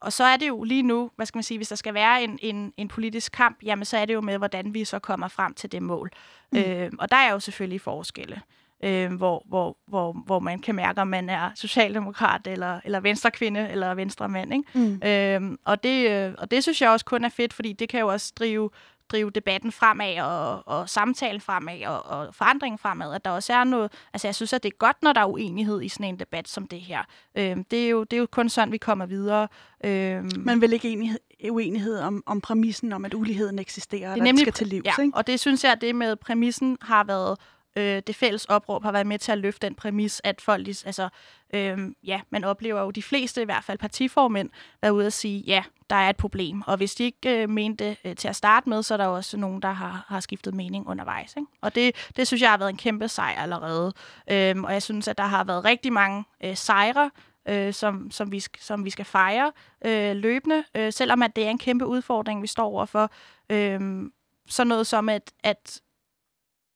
[0.00, 2.24] og så er det jo lige nu, hvad skal man sige, hvis der skal være
[2.24, 5.28] en, en, en politisk kamp, jamen så er det jo med, hvordan vi så kommer
[5.28, 6.10] frem til det mål.
[6.52, 6.58] Mm.
[6.58, 8.42] Øh, og der er jo selvfølgelig forskelle
[8.84, 13.68] øh, hvor, hvor, hvor, hvor man kan mærke, om man er socialdemokrat, eller, eller venstrekvinde,
[13.70, 14.54] eller venstremand.
[14.54, 14.78] Ikke?
[14.78, 15.08] Mm.
[15.08, 18.00] Øh, og, det, øh, og det synes jeg også kun er fedt, fordi det kan
[18.00, 18.70] jo også drive
[19.08, 23.64] drive debatten fremad og, og samtalen fremad og, og forandringen fremad, at der også er
[23.64, 26.18] noget, altså jeg synes, at det er godt, når der er uenighed i sådan en
[26.18, 27.02] debat som det her.
[27.34, 29.48] Øhm, det, er jo, det er jo kun sådan, vi kommer videre.
[29.84, 31.18] Øhm, Man vil ikke enighed,
[31.50, 35.02] uenighed om, om præmissen om, at uligheden eksisterer, det er nemlig, skal til livs, ja,
[35.02, 35.16] ikke?
[35.16, 37.38] og det synes jeg, at det med præmissen har været
[37.76, 41.08] øh, det fælles opråb har været med til at løfte den præmis, at folk, altså,
[41.54, 44.50] øh, ja, man oplever jo de fleste, i hvert fald partiformænd,
[44.82, 46.62] være ude at sige, ja, der er et problem.
[46.66, 49.06] Og hvis de ikke øh, mente det øh, til at starte med, så er der
[49.06, 51.34] også nogen, der har, har skiftet mening undervejs.
[51.36, 51.46] Ikke?
[51.60, 53.92] Og det, det synes jeg har været en kæmpe sejr allerede.
[54.30, 57.10] Øh, og jeg synes, at der har været rigtig mange øh, sejre,
[57.48, 59.52] øh, som, som, vi, som vi skal fejre
[59.84, 63.10] øh, løbende, øh, selvom at det er en kæmpe udfordring, vi står overfor.
[63.50, 64.10] Øh,
[64.48, 65.80] sådan noget som, at, at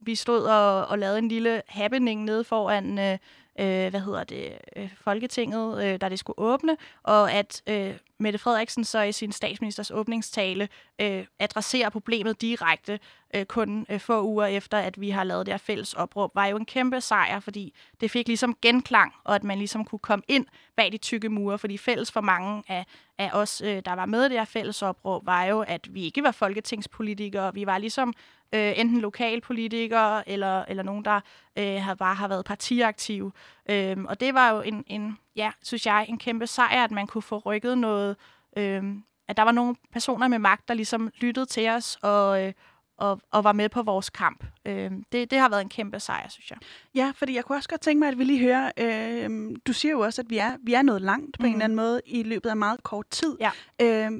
[0.00, 3.18] vi stod og, og lavede en lille happening nede foran, øh,
[3.60, 8.38] øh, hvad hedder det, øh, Folketinget, øh, da det skulle åbne, og at øh, Mette
[8.38, 10.68] Frederiksen så i sin statsministers åbningstale
[11.00, 13.00] øh, adresserer problemet direkte
[13.34, 16.46] øh, kun øh, få uger efter, at vi har lavet det her fælles opråb, var
[16.46, 20.22] jo en kæmpe sejr, fordi det fik ligesom genklang, og at man ligesom kunne komme
[20.28, 22.84] ind bag de tykke mure, fordi fælles for mange af,
[23.18, 26.02] af os, øh, der var med i det her fælles opråb, var jo, at vi
[26.02, 28.14] ikke var folketingspolitikere, vi var ligesom
[28.54, 31.20] øh, enten lokalpolitikere eller, eller nogen, der
[31.58, 33.32] øh, har bare har været partiaktive.
[33.70, 37.06] Øh, og det var jo en, en, ja, synes jeg, en kæmpe sejr, at man
[37.06, 38.16] kunne få rykket noget,
[38.56, 38.82] øh,
[39.28, 42.52] at der var nogle personer med magt, der ligesom lyttede til os og, øh,
[42.98, 44.44] og, og var med på vores kamp.
[44.64, 46.58] Øh, det, det har været en kæmpe sejr, synes jeg.
[46.94, 49.92] Ja, fordi jeg kunne også godt tænke mig, at vi lige hører, øh, du siger
[49.92, 51.46] jo også, at vi er, vi er nået langt på mm.
[51.46, 53.36] en eller anden måde i løbet af meget kort tid.
[53.40, 53.50] Ja.
[53.82, 54.12] Øh,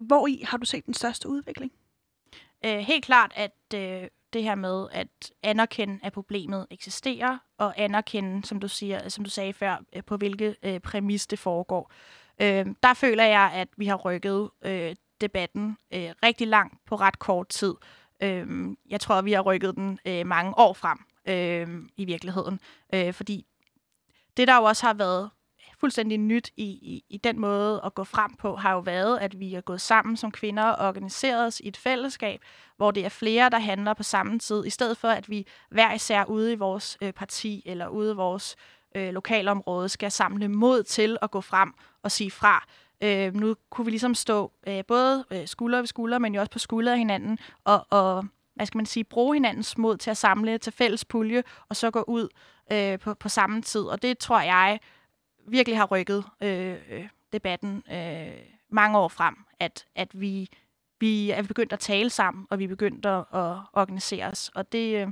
[0.00, 1.72] hvor i har du set den største udvikling?
[2.66, 8.46] Øh, helt klart, at øh, det her med at anerkende, at problemet eksisterer, og anerkende,
[8.46, 11.92] som du, siger, som du sagde før, øh, på hvilke øh, præmis det foregår.
[12.42, 17.18] Øh, der føler jeg, at vi har rykket øh, debatten øh, rigtig langt på ret
[17.18, 17.74] kort tid.
[18.22, 22.60] Øh, jeg tror, vi har rykket den øh, mange år frem øh, i virkeligheden.
[22.94, 23.46] Øh, fordi
[24.36, 25.30] det, der jo også har været
[25.80, 29.40] fuldstændig nyt i, i, i den måde at gå frem på, har jo været, at
[29.40, 32.40] vi er gået sammen som kvinder og organiseret os i et fællesskab,
[32.76, 35.94] hvor det er flere, der handler på samme tid, i stedet for, at vi hver
[35.94, 38.56] især ude i vores øh, parti eller ude i vores
[38.96, 42.66] øh, lokalområde skal samle mod til at gå frem og sige fra.
[43.00, 46.50] Øh, nu kunne vi ligesom stå øh, både øh, skulder ved skulder, men jo også
[46.50, 50.16] på skulder af hinanden, og, og hvad skal man sige, bruge hinandens mod til at
[50.16, 52.28] samle til fælles pulje, og så gå ud
[52.72, 53.82] øh, på, på samme tid.
[53.82, 54.80] Og det tror jeg
[55.46, 58.32] virkelig har rykket øh, øh, debatten øh,
[58.68, 60.48] mange år frem, at, at vi,
[61.00, 64.50] vi er begyndt at tale sammen, og vi er begyndt at, at organisere os.
[64.54, 65.08] Og det, øh,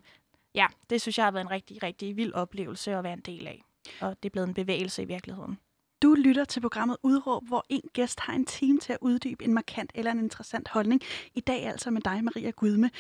[0.55, 3.47] ja, det synes jeg har været en rigtig, rigtig vild oplevelse at være en del
[3.47, 3.63] af.
[4.01, 5.59] Og det er blevet en bevægelse i virkeligheden.
[6.03, 9.55] Du lytter til programmet Udråb, hvor en gæst har en time til at uddybe en
[9.55, 11.01] markant eller en interessant holdning.
[11.35, 12.91] I dag altså med dig, Maria Gudme.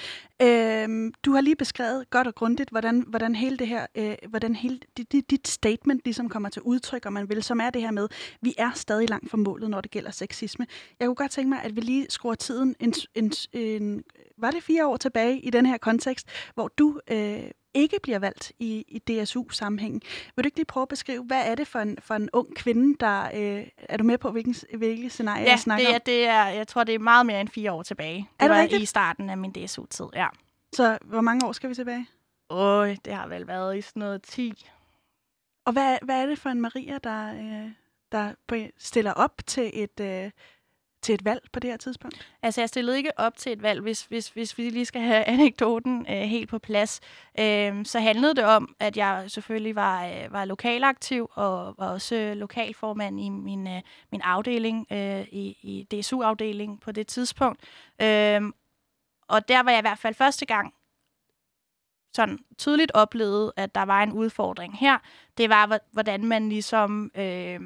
[0.42, 4.54] Øhm, du har lige beskrevet godt og grundigt, hvordan, hvordan hele det her, øh, hvordan
[4.54, 7.90] hele dit, dit statement ligesom kommer til udtryk, om man vil, som er det her
[7.90, 8.08] med,
[8.40, 10.66] vi er stadig langt fra målet, når det gælder sexisme.
[11.00, 14.04] Jeg kunne godt tænke mig, at vi lige skruer tiden en, en, en
[14.38, 17.42] var det fire år tilbage i den her kontekst, hvor du øh,
[17.74, 20.02] ikke bliver valgt i, i DSU-sammenhæng.
[20.36, 22.56] Vil du ikke lige prøve at beskrive, hvad er det for en, for en ung
[22.56, 23.30] kvinde, der...
[23.34, 26.46] Øh, er du med på, hvilken, hvilke scenarie ja, jeg snakker det er, det er,
[26.46, 28.16] jeg tror, det er meget mere end fire år tilbage.
[28.16, 28.82] Det er det var rigtigt?
[28.82, 30.26] i starten af min DSU-tid, ja.
[30.72, 32.06] Så hvor mange år skal vi tilbage?
[32.50, 34.66] Åh, det har vel været i sådan noget 10.
[35.64, 37.70] Og hvad, hvad er det for en Maria, der, øh,
[38.12, 38.32] der
[38.78, 40.00] stiller op til et...
[40.00, 40.30] Øh,
[41.02, 42.32] til et valg på det her tidspunkt?
[42.42, 45.28] Altså, jeg stillede ikke op til et valg, hvis, hvis, hvis vi lige skal have
[45.34, 47.00] anekdoten øh, helt på plads.
[47.38, 52.34] Øh, så handlede det om, at jeg selvfølgelig var, øh, var lokalaktiv og var også
[52.36, 53.80] lokalformand i min, øh,
[54.12, 57.60] min afdeling, øh, i, i DSU-afdelingen på det tidspunkt.
[58.02, 58.42] Øh,
[59.28, 60.74] og der var jeg i hvert fald første gang
[62.14, 64.98] sådan tydeligt oplevede, at der var en udfordring her.
[65.38, 67.10] Det var, hvordan man ligesom...
[67.14, 67.60] Øh,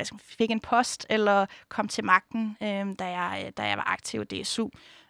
[0.00, 3.62] hvad skal man, fik en post eller kom til magten, øh, da, jeg, øh, da
[3.62, 4.68] jeg var aktiv i DSU.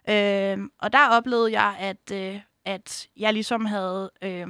[0.09, 4.47] Øh, og der oplevede jeg, at, øh, at jeg ligesom havde øh,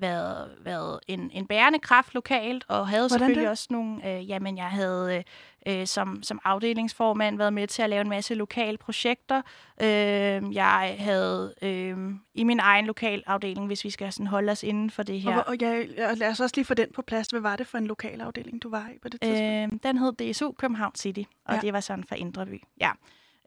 [0.00, 3.50] været, været en, en bærende kraft lokalt, og havde Hvordan selvfølgelig det?
[3.50, 5.24] også nogle, øh, jamen jeg havde
[5.66, 9.42] øh, som, som afdelingsformand været med til at lave en masse lokale projekter.
[9.82, 11.96] Øh, jeg havde øh,
[12.34, 15.36] i min egen lokalafdeling, hvis vi skal sådan holde os inden for det her.
[15.36, 17.28] Og, og jeg, lad os også lige få den på plads.
[17.28, 19.74] Hvad var det for en lokalafdeling, du var i på det tidspunkt?
[19.74, 21.60] Øh, den hed DSU København City, og ja.
[21.60, 22.62] det var sådan for Indreby.
[22.80, 22.90] Ja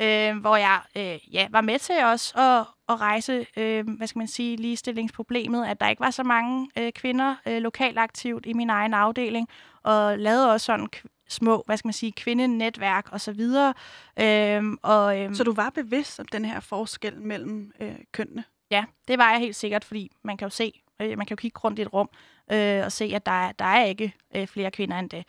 [0.01, 4.19] øh, hvor jeg øh, ja, var med til også at, at rejse, øh, hvad skal
[4.19, 8.53] man sige, ligestillingsproblemet, at der ikke var så mange øh, kvinder øh, lokalt aktivt i
[8.53, 9.47] min egen afdeling,
[9.83, 10.87] og lavede også sådan
[11.29, 13.73] små, hvad skal man sige, kvindenetværk og så videre.
[14.19, 18.43] Øhm, og, øhm, så du var bevidst om den her forskel mellem øh, kønnene?
[18.71, 21.35] Ja, det var jeg helt sikkert, fordi man kan jo se, øh, man kan jo
[21.35, 22.09] kigge rundt i et rum
[22.51, 25.25] øh, og se, at der er, der er ikke øh, flere kvinder end det.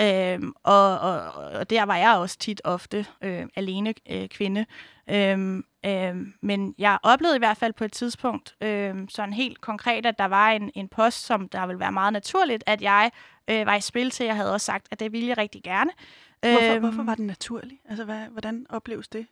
[0.00, 4.66] Øhm, og, og, og der var jeg også tit ofte øh, alene øh, kvinde.
[5.10, 10.06] Øhm, øhm, men jeg oplevede i hvert fald på et tidspunkt øhm, sådan helt konkret,
[10.06, 13.10] at der var en, en post, som der ville være meget naturligt, at jeg
[13.50, 14.26] øh, var i spil til.
[14.26, 15.90] Jeg havde også sagt, at det ville jeg rigtig gerne.
[16.40, 17.80] Hvorfor, øhm, hvorfor var den naturlig?
[17.88, 19.26] Altså, hvad, hvordan opleves det?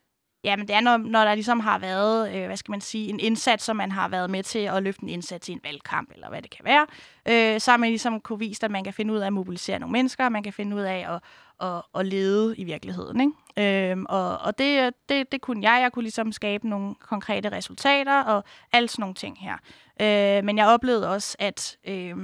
[0.44, 3.08] Ja, men det er, når, når der ligesom har været, øh, hvad skal man sige,
[3.08, 6.10] en indsats, som man har været med til at løfte en indsats i en valgkamp,
[6.14, 6.86] eller hvad det kan være,
[7.28, 9.78] øh, så har man ligesom kunne vise, at man kan finde ud af at mobilisere
[9.78, 11.20] nogle mennesker, man kan finde ud af at,
[11.68, 13.20] at, at lede i virkeligheden.
[13.20, 13.90] Ikke?
[13.92, 15.82] Øh, og og det, det, det kunne jeg.
[15.82, 19.56] Jeg kunne ligesom skabe nogle konkrete resultater og alle sådan nogle ting her.
[20.00, 22.16] Øh, men jeg oplevede også, at øh,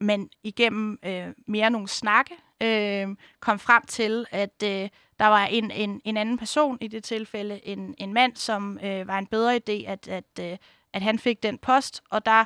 [0.00, 3.08] man igennem øh, mere nogle snakke øh,
[3.40, 7.66] kom frem til, at øh, der var en, en, en anden person i det tilfælde,
[7.66, 10.56] en, en mand, som øh, var en bedre idé, at, at, øh,
[10.92, 12.02] at han fik den post.
[12.10, 12.44] Og der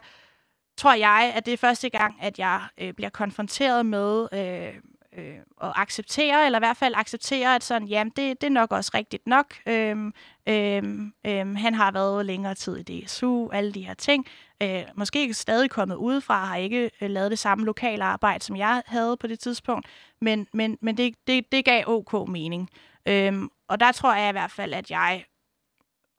[0.77, 4.75] tror jeg, at det er første gang, at jeg øh, bliver konfronteret med øh,
[5.17, 8.73] øh, at acceptere, eller i hvert fald acceptere, at sådan, jamen, det, det er nok
[8.73, 9.55] også rigtigt nok.
[9.67, 10.13] Øhm,
[10.49, 14.27] øhm, øhm, han har været længere tid i DSU, alle de her ting.
[14.63, 18.57] Øh, måske ikke stadig kommet udefra, har ikke øh, lavet det samme lokale arbejde, som
[18.57, 19.87] jeg havde på det tidspunkt,
[20.21, 22.71] men, men, men det, det, det gav ok mening.
[23.07, 25.25] Øhm, og der tror jeg i hvert fald, at jeg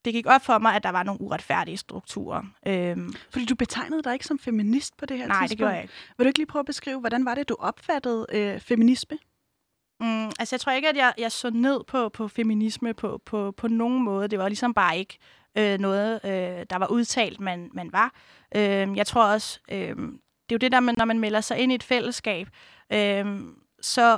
[0.06, 2.44] det gik op for mig, at der var nogle uretfærdige strukturer.
[2.68, 5.50] Øhm, Fordi du betegnede dig ikke som feminist på det her nej, tidspunkt.
[5.50, 5.94] det gjorde jeg ikke.
[6.18, 9.18] Vil du ikke lige prøve at beskrive, hvordan var det, du opfattede øh, feminisme?
[10.00, 13.52] Mm, altså, jeg tror ikke, at jeg, jeg så ned på, på feminisme på, på,
[13.52, 14.28] på nogen måde.
[14.28, 15.18] Det var ligesom bare ikke
[15.58, 18.14] øh, noget, øh, der var udtalt, man, man var.
[18.56, 19.96] Øh, jeg tror også, øh,
[20.50, 22.48] det er jo det der med, når man melder sig ind i et fællesskab,
[22.94, 23.26] øh,
[23.82, 24.18] så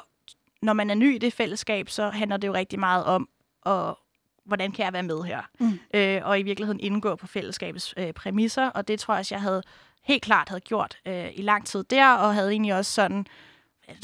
[0.61, 3.29] når man er ny i det fællesskab, så handler det jo rigtig meget om,
[3.61, 3.99] og,
[4.45, 5.41] hvordan kan jeg være med her?
[5.59, 5.79] Mm.
[5.93, 9.41] Øh, og i virkeligheden indgå på fællesskabets øh, præmisser, og det tror jeg også, jeg
[9.41, 9.63] havde
[10.03, 13.25] helt klart havde gjort øh, i lang tid der, og havde egentlig også sådan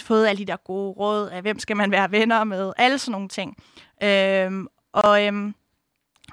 [0.01, 3.11] fået alle de der gode råd af, hvem skal man være venner med, alle sådan
[3.11, 3.57] nogle ting.
[4.03, 5.55] Øhm, og, øhm,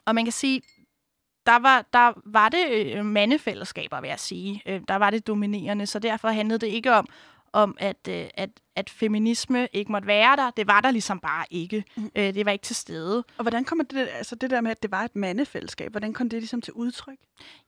[0.06, 0.62] og man kan sige,
[1.46, 4.62] der var, der var det øh, mandefællesskaber, vil jeg sige.
[4.66, 7.06] Øh, der var det dominerende, så derfor handlede det ikke om,
[7.54, 10.50] om at, øh, at, at feminisme ikke måtte være der.
[10.50, 11.84] Det var der ligesom bare ikke.
[11.96, 12.10] Mm.
[12.16, 13.24] Øh, det var ikke til stede.
[13.38, 16.28] Og hvordan kommer det, altså det der med, at det var et mandefællesskab, hvordan kom
[16.28, 17.18] det ligesom til udtryk?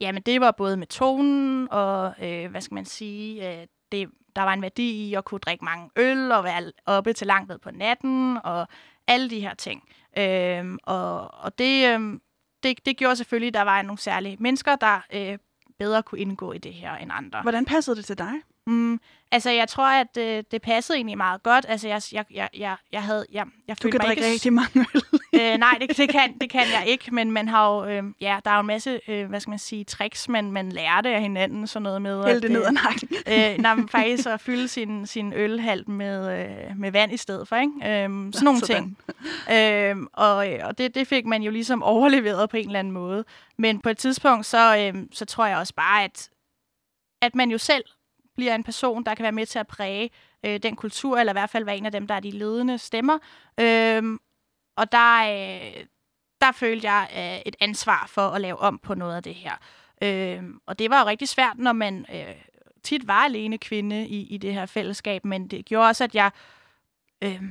[0.00, 4.42] Jamen, det var både med tonen og, øh, hvad skal man sige, øh, det, der
[4.42, 7.58] var en værdi i at kunne drikke mange øl og være oppe til langt ned
[7.58, 8.68] på natten og
[9.06, 9.82] alle de her ting.
[10.18, 12.20] Øh, og og det, øh,
[12.62, 15.38] det, det gjorde selvfølgelig, at der var nogle særlige mennesker, der øh,
[15.78, 17.42] bedre kunne indgå i det her end andre.
[17.42, 18.32] Hvordan passede det til dig?
[18.66, 19.00] Mm,
[19.30, 21.66] altså, jeg tror, at øh, det passede egentlig meget godt.
[21.68, 23.26] Altså, jeg, jeg, jeg, jeg, jeg havde...
[23.32, 24.32] Jeg, jeg du kan drikke ikke...
[24.32, 25.02] rigtig mange øl.
[25.40, 27.84] øh, nej, det, det, kan, det kan jeg ikke, men man har jo...
[27.84, 30.72] Øh, ja, der er jo en masse, øh, hvad skal man sige, tricks, man, man
[30.72, 31.66] lærte af hinanden.
[31.66, 32.24] Sådan noget med...
[32.24, 33.08] Hæld det ned ad nakken.
[33.32, 37.56] øh, nej, faktisk at fylde sin, sin ølhalt med, øh, med vand i stedet for,
[37.56, 37.72] ikke?
[38.04, 38.98] Øh, sådan nogle ting.
[39.52, 43.24] Øh, og og det, det fik man jo ligesom overleveret på en eller anden måde.
[43.58, 46.30] Men på et tidspunkt, så, øh, så tror jeg også bare, at,
[47.22, 47.84] at man jo selv
[48.36, 50.10] bliver en person, der kan være med til at præge
[50.44, 52.78] øh, den kultur, eller i hvert fald være en af dem, der er de ledende
[52.78, 53.18] stemmer.
[53.60, 54.18] Øhm,
[54.76, 55.84] og der, øh,
[56.40, 59.52] der følte jeg øh, et ansvar for at lave om på noget af det her.
[60.02, 62.34] Øhm, og det var jo rigtig svært, når man øh,
[62.82, 66.30] tit var alene kvinde i, i det her fællesskab, men det gjorde også, at jeg
[67.22, 67.42] øh,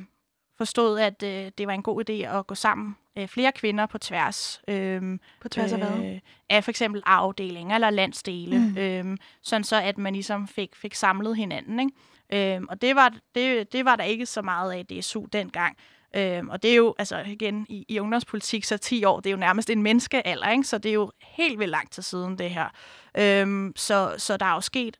[0.57, 3.97] forstod, at øh, det var en god idé at gå sammen øh, flere kvinder på
[3.97, 4.61] tværs.
[4.67, 6.11] Øh, på tværs af hvad?
[6.13, 8.57] Øh, af for eksempel afdelinger eller landsdele.
[8.59, 8.77] Mm.
[8.77, 11.79] Øh, sådan så, at man ligesom fik, fik samlet hinanden.
[11.79, 12.55] Ikke?
[12.55, 15.77] Øh, og det var, det, det var der ikke så meget af DSU dengang.
[16.15, 19.31] Øhm, og det er jo, altså igen, i, i ungdomspolitik, så 10 år, det er
[19.31, 20.63] jo nærmest en menneskealder, ikke?
[20.63, 22.69] så det er jo helt vildt lang tid siden det her.
[23.17, 24.97] Øhm, så, så der er jo sket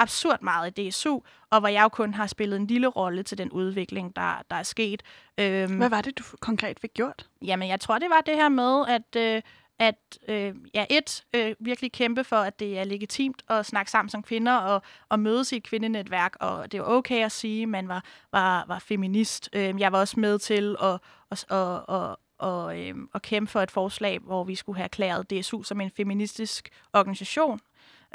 [0.00, 3.38] absurd meget i DSU, og hvor jeg jo kun har spillet en lille rolle til
[3.38, 5.02] den udvikling, der, der er sket.
[5.38, 7.26] Øhm, Hvad var det, du konkret fik gjort?
[7.44, 9.42] Jamen, jeg tror, det var det her med, at, øh,
[9.78, 14.10] at øh, ja, et, øh, virkelig kæmpe for, at det er legitimt at snakke sammen
[14.10, 17.68] som kvinder og, og mødes i et kvindenetværk, og det var okay at sige, at
[17.68, 19.50] man var, var, var feminist.
[19.52, 20.98] Øh, jeg var også med til at,
[21.30, 25.30] at, at, at og, øh, at kæmpe for et forslag, hvor vi skulle have erklæret
[25.30, 27.60] DSU som en feministisk organisation.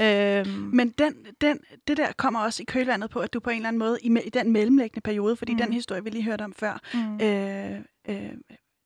[0.02, 0.70] Øhm.
[0.74, 3.68] Men den, den, det der kommer også i kølvandet på, at du på en eller
[3.68, 5.58] anden måde, i, i den mellemlæggende periode, fordi mm.
[5.58, 7.22] den historie, vi lige hørte om før, mm.
[7.22, 7.80] øh,
[8.10, 8.34] øh,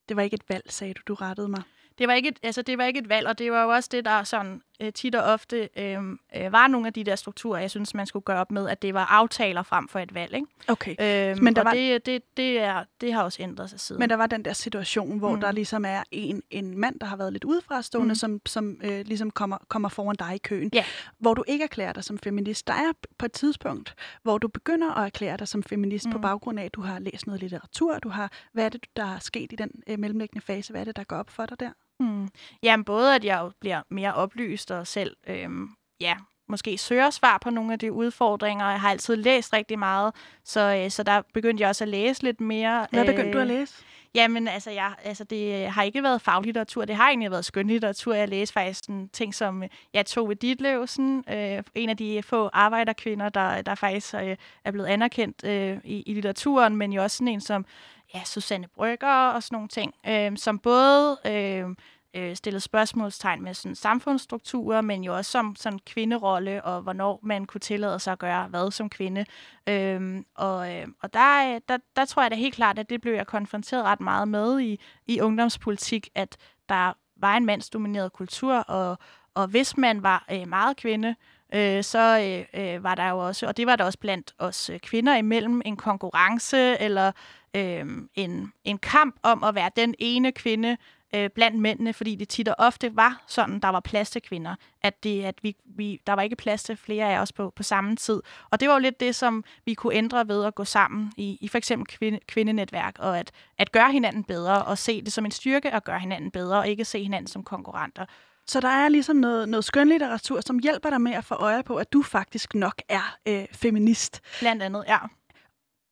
[0.10, 1.64] det var ikke et valg, sagde du, du rettede mig
[2.00, 3.90] det var, ikke et, altså, det var ikke et valg, og det var jo også
[3.92, 5.98] det, der sådan øh, tit og ofte øh,
[6.36, 8.82] øh, var nogle af de der strukturer, jeg synes, man skulle gøre op med, at
[8.82, 10.34] det var aftaler frem for et valg.
[10.34, 10.48] Ikke?
[10.68, 10.96] Okay.
[11.32, 11.74] Øhm, Men der var...
[11.74, 14.00] det, det, det, er, det har også ændret sig siden.
[14.00, 15.42] Men der var den der situation, hvor mm.
[15.42, 18.16] der ligesom er en, en mand, der har været lidt udefrastående, mm.
[18.16, 20.86] som, som øh, ligesom kommer, kommer foran dig i køen, yeah.
[21.20, 22.68] hvor du ikke erklærer dig som feminist.
[22.68, 26.12] Der er på et tidspunkt, hvor du begynder at erklære dig som feminist mm.
[26.12, 29.06] på baggrund af, at du har læst noget litteratur, du har, hvad er det, der
[29.06, 31.60] er sket i den øh, mellemliggende fase, hvad er det, der går op for dig
[31.60, 31.72] der?
[32.00, 32.30] Mm.
[32.64, 35.70] Jamen både, at jeg bliver mere oplyst og selv øhm,
[36.02, 36.18] ja,
[36.50, 38.70] måske søger svar på nogle af de udfordringer.
[38.70, 42.24] Jeg har altid læst rigtig meget, så, øh, så der begyndte jeg også at læse
[42.24, 42.88] lidt mere.
[42.92, 43.74] Hvad begyndte øh, du at læse?
[44.16, 46.86] Jamen, altså, jeg, altså, det har ikke været faglitteratur.
[46.86, 48.14] Det har egentlig været skønlitteratur.
[48.14, 52.50] Jeg læste faktisk en ting som jeg tog ved Ditlevsen, øh, en af de få
[52.54, 54.36] arbejderkvinder, der, der faktisk øh,
[54.66, 57.66] er blevet anerkendt øh, i, i litteraturen, men jo også sådan en som
[58.14, 61.66] ja, Susanne Brygger og sådan nogle ting, øh, som både øh,
[62.14, 67.46] øh, stillet spørgsmålstegn med sådan samfundsstrukturer, men jo også som sådan kvinderolle, og hvornår man
[67.46, 69.26] kunne tillade sig at gøre hvad som kvinde.
[69.68, 73.02] Øhm, og øh, og der, øh, der, der tror jeg da helt klart, at det
[73.02, 76.38] blev jeg konfronteret ret meget med i, i ungdomspolitik, at
[76.70, 78.98] der var en mandsdomineret kultur, og,
[79.34, 81.16] og hvis man var øh, meget kvinde,
[81.54, 82.20] øh, så
[82.54, 85.16] øh, øh var der jo også, og det var der også blandt os øh, kvinder
[85.16, 87.12] imellem, en konkurrence eller
[87.54, 90.78] øh, en, en kamp om at være den ene kvinde,
[91.16, 94.56] øh, blandt mændene, fordi det tit og ofte var sådan, der var plads til kvinder.
[94.82, 97.64] At, det, at vi, vi, der var ikke plads til flere af os på, på
[97.64, 98.22] samme tid.
[98.52, 101.38] Og det var jo lidt det, som vi kunne ændre ved at gå sammen i,
[101.42, 105.26] i for eksempel kvinde, kvindenetværk, og at, at gøre hinanden bedre, og se det som
[105.26, 108.06] en styrke at gøre hinanden bedre, og ikke se hinanden som konkurrenter.
[108.48, 111.76] Så der er ligesom noget, noget skønlitteratur, som hjælper dig med at få øje på,
[111.76, 114.22] at du faktisk nok er øh, feminist.
[114.40, 114.98] Blandt andet, ja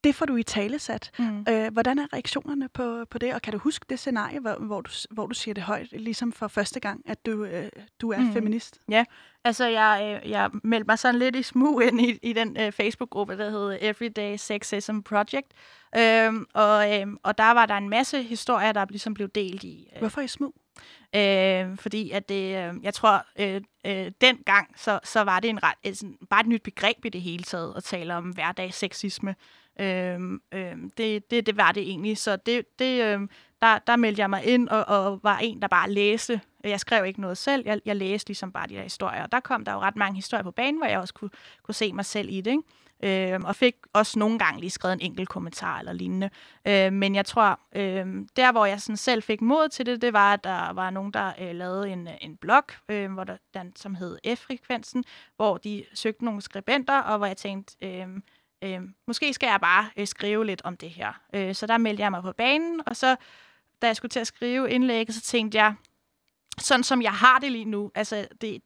[0.08, 1.12] det får du i tale sat.
[1.20, 1.46] Mm.
[1.50, 3.34] Øh, hvordan er reaktionerne på, på det?
[3.34, 6.32] Og kan du huske det scenarie, hvor, hvor, du, hvor du siger det højt, ligesom
[6.32, 7.70] for første gang, at du, øh,
[8.02, 8.34] du er mm.
[8.34, 8.80] feminist?
[8.90, 9.06] Ja,
[9.44, 12.72] altså jeg, øh, jeg meldte mig sådan lidt i smug ind i, i den øh,
[12.72, 15.48] Facebook-gruppe, der hedder Everyday Sexism Project.
[15.98, 19.90] Øhm, og, øh, og der var der en masse historier, der ligesom blev delt i.
[19.96, 20.54] Øh, Hvorfor i smug?
[21.16, 25.64] Øh, fordi at det, øh, jeg tror, øh, øh, dengang, så, så var det en
[25.64, 29.36] ret, et, sådan, bare et nyt begreb i det hele taget, at tale om hverdagssexisme.
[29.80, 32.18] Øhm, øhm, det, det, det var det egentlig.
[32.18, 33.30] Så det, det, øhm,
[33.62, 36.42] der, der meldte jeg mig ind og, og var en, der bare læste.
[36.64, 39.24] Jeg skrev ikke noget selv, jeg, jeg læste ligesom bare de der historier.
[39.24, 41.30] Og der kom der jo ret mange historier på banen, hvor jeg også kunne,
[41.64, 42.52] kunne se mig selv i det.
[42.52, 42.64] Ikke?
[43.04, 46.30] Øhm, og fik også nogle gange lige skrevet en enkelt kommentar eller lignende.
[46.68, 50.14] Øhm, men jeg tror, øhm, der hvor jeg sådan selv fik mod til det, det
[50.14, 53.76] var, at der var nogen, der øh, lavede en, en blog, øh, hvor der, den,
[53.76, 55.04] som hed F-frekvensen,
[55.36, 57.76] hvor de søgte nogle skribenter, og hvor jeg tænkte...
[57.82, 58.08] Øh,
[58.64, 61.22] øh, måske skal jeg bare øh, skrive lidt om det her.
[61.34, 63.16] Øh, så der meldte jeg mig på banen, og så
[63.82, 65.76] da jeg skulle til at skrive indlægget, så tænkte jeg,
[66.58, 68.62] sådan som jeg har det lige nu, altså det,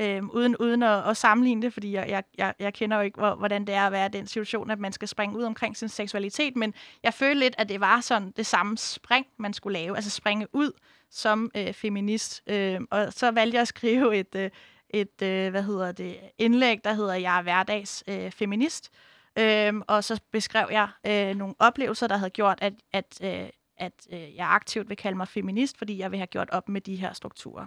[0.00, 3.34] øh, uden, uden at, at sammenligne det, fordi jeg, jeg, jeg kender jo ikke, hvor,
[3.34, 5.88] hvordan det er at være i den situation, at man skal springe ud omkring sin
[5.88, 9.96] seksualitet, men jeg følte lidt, at det var sådan det samme spring, man skulle lave,
[9.96, 10.72] altså springe ud
[11.10, 12.42] som øh, feminist.
[12.46, 14.50] Øh, og så valgte jeg at skrive et, øh,
[14.90, 18.90] et øh, hvad hedder det, indlæg, der hedder Jeg er hverdags øh, feminist,
[19.38, 23.92] Øhm, og så beskrev jeg øh, nogle oplevelser, der havde gjort, at, at, øh, at
[24.12, 26.96] øh, jeg aktivt vil kalde mig feminist, fordi jeg vil have gjort op med de
[26.96, 27.66] her strukturer.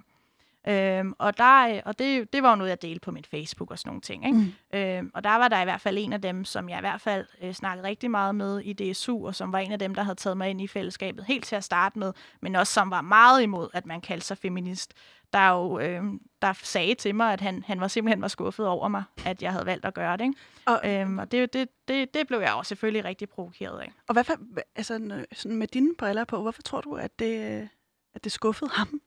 [0.67, 3.71] Øhm, og der, øh, og det, det var jo noget, jeg delte på min Facebook
[3.71, 4.25] og sådan nogle ting.
[4.25, 4.37] Ikke?
[4.37, 4.79] Mm.
[4.79, 7.01] Øhm, og der var der i hvert fald en af dem, som jeg i hvert
[7.01, 10.03] fald øh, snakkede rigtig meget med i DSU, og som var en af dem, der
[10.03, 13.01] havde taget mig ind i fællesskabet helt til at starte med, men også som var
[13.01, 14.93] meget imod, at man kaldte sig feminist
[15.33, 16.03] der jo øh,
[16.41, 19.51] der sagde til mig, at han, han var simpelthen var skuffet over mig, at jeg
[19.51, 20.23] havde valgt at gøre det.
[20.23, 20.35] Ikke?
[20.65, 23.91] Og, øhm, og det, det, det, det blev jeg også selvfølgelig rigtig provokeret af.
[24.07, 24.33] Og hvad for,
[24.75, 27.69] altså, sådan med dine briller på, hvorfor tror du, at det,
[28.15, 29.01] at det skuffede ham?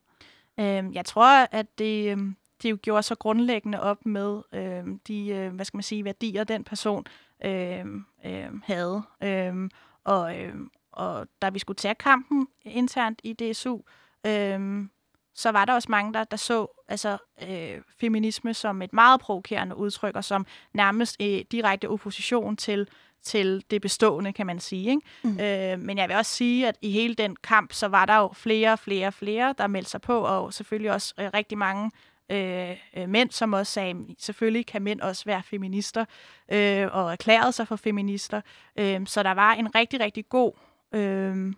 [0.60, 5.28] Øhm, jeg tror, at det, øhm, det jo gjorde så grundlæggende op med øhm, de
[5.28, 7.06] øh, hvad skal man sige, værdier, den person
[7.44, 9.02] øhm, øhm, havde.
[9.22, 9.70] Øhm,
[10.04, 13.78] og, øhm, og da vi skulle tage kampen internt i DSU,
[14.26, 14.90] øhm,
[15.34, 19.76] så var der også mange, der, der så altså, øh, feminisme som et meget provokerende
[19.76, 22.88] udtryk, og som nærmest øh, direkte opposition til,
[23.22, 24.90] til det bestående, kan man sige.
[24.90, 25.02] Ikke?
[25.22, 25.40] Mm.
[25.40, 28.30] Øh, men jeg vil også sige, at i hele den kamp, så var der jo
[28.34, 31.90] flere, flere, flere, der meldte sig på, og selvfølgelig også øh, rigtig mange
[32.30, 36.04] øh, øh, mænd, som også sagde, selvfølgelig kan mænd også være feminister,
[36.48, 38.40] øh, og erklærede sig for feminister.
[38.78, 40.52] Øh, så der var en rigtig, rigtig god,
[40.92, 41.52] øh,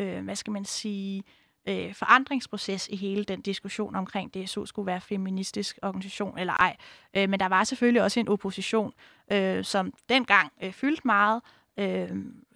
[0.00, 1.22] øh, hvad skal man sige,
[1.68, 6.76] øh, forandringsproces i hele den diskussion omkring, at DSU skulle være feministisk organisation eller ej.
[7.14, 8.92] Øh, men der var selvfølgelig også en opposition,
[9.32, 11.42] øh, som dengang øh, fyldte meget,
[11.78, 12.10] øh,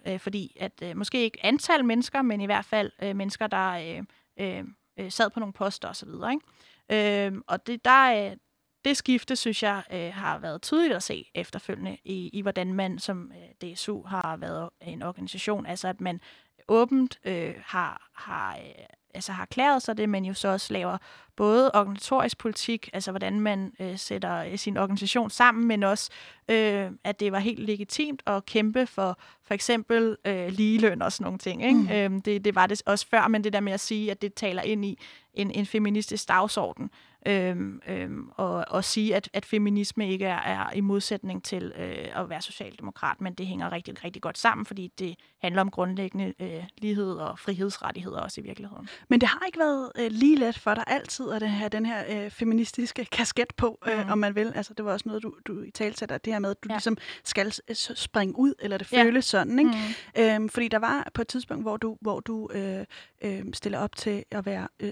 [0.07, 3.71] øh, fordi at øh, måske ikke antal mennesker, men i hvert fald øh, mennesker, der
[3.71, 4.03] øh,
[4.39, 4.63] øh,
[4.99, 6.09] øh sad på nogle poster osv.
[6.09, 7.27] Ikke?
[7.27, 8.37] Øh, og det, der, øh,
[8.85, 12.99] det skifte, synes jeg, øh, har været tydeligt at se efterfølgende i, i hvordan man
[12.99, 15.65] som øh, DSU har været en organisation.
[15.65, 16.19] Altså at man
[16.67, 20.97] åbent øh, har, har øh, altså har klæret sig det, men jo så også laver
[21.35, 26.09] både organisatorisk politik, altså hvordan man øh, sætter øh, sin organisation sammen, men også,
[26.49, 31.23] øh, at det var helt legitimt at kæmpe for for eksempel øh, ligeløn og sådan
[31.23, 31.65] nogle ting.
[31.65, 31.79] Ikke?
[31.79, 31.89] Mm.
[31.91, 34.33] Øhm, det, det var det også før, men det der med at sige, at det
[34.33, 34.99] taler ind i
[35.33, 36.89] en, en feministisk dagsorden,
[37.27, 42.21] øhm, øhm, og, og sige, at, at feminisme ikke er, er i modsætning til øh,
[42.21, 46.33] at være socialdemokrat, men det hænger rigtig, rigtig godt sammen, fordi det handler om grundlæggende
[46.39, 48.87] øh, lighed og frihedsrettigheder også i virkeligheden.
[49.09, 52.03] Men det har ikke været øh, lige let for dig altid at have den her
[52.09, 54.11] øh, feministiske kasket på, øh, mm.
[54.11, 54.51] om man vil.
[54.55, 56.73] Altså, det var også noget, du, du i talsætter, det her med, at du ja.
[56.73, 57.53] ligesom skal
[57.95, 59.03] springe ud, eller det ja.
[59.03, 59.59] føles sådan.
[59.59, 59.71] Ikke?
[60.15, 60.21] Mm.
[60.23, 62.85] Øhm, fordi der var på et tidspunkt, hvor du, hvor du øh,
[63.21, 64.91] øh, stiller op til at være øh,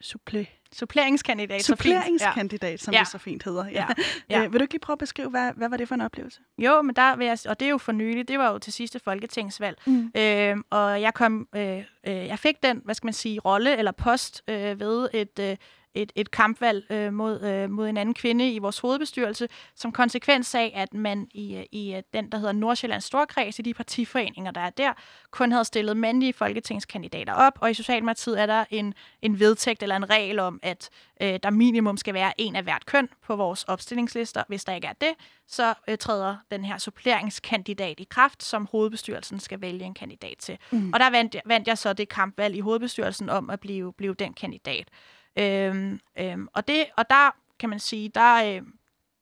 [0.00, 1.64] supple Suppleringskandidat.
[1.64, 3.00] Suppleringskandidat, som ja.
[3.00, 3.66] det så fint hedder.
[3.68, 3.86] Ja.
[4.30, 4.44] Ja.
[4.44, 6.40] Øh, vil du ikke lige prøve at beskrive, hvad, hvad var det for en oplevelse?
[6.58, 8.72] Jo, men der vil jeg, og det er jo for nylig, det var jo til
[8.72, 9.78] sidste folketingsvalg.
[9.86, 10.12] Mm.
[10.16, 13.92] Øh, og jeg kom, øh, øh, jeg fik den, hvad skal man sige, rolle eller
[13.92, 15.56] post øh, ved et, øh,
[15.94, 20.54] et, et kampvalg øh, mod, øh, mod en anden kvinde i vores hovedbestyrelse, som konsekvens
[20.54, 24.50] af, at man i, øh, i øh, den, der hedder Nordsjællands Storkreds, i de partiforeninger,
[24.50, 24.92] der er der,
[25.30, 29.96] kun havde stillet mandlige folketingskandidater op, og i Socialdemokratiet er der en, en vedtægt eller
[29.96, 30.90] en regel om, at
[31.22, 34.42] øh, der minimum skal være en af hvert køn på vores opstillingslister.
[34.48, 35.14] Hvis der ikke er det,
[35.46, 40.58] så øh, træder den her suppleringskandidat i kraft, som hovedbestyrelsen skal vælge en kandidat til.
[40.70, 40.92] Mm.
[40.92, 44.32] Og der vandt, vandt jeg så det kampvalg i hovedbestyrelsen om at blive, blive den
[44.32, 44.88] kandidat.
[45.36, 48.62] Øhm, øhm, og, det, og der kan man sige, der, øh,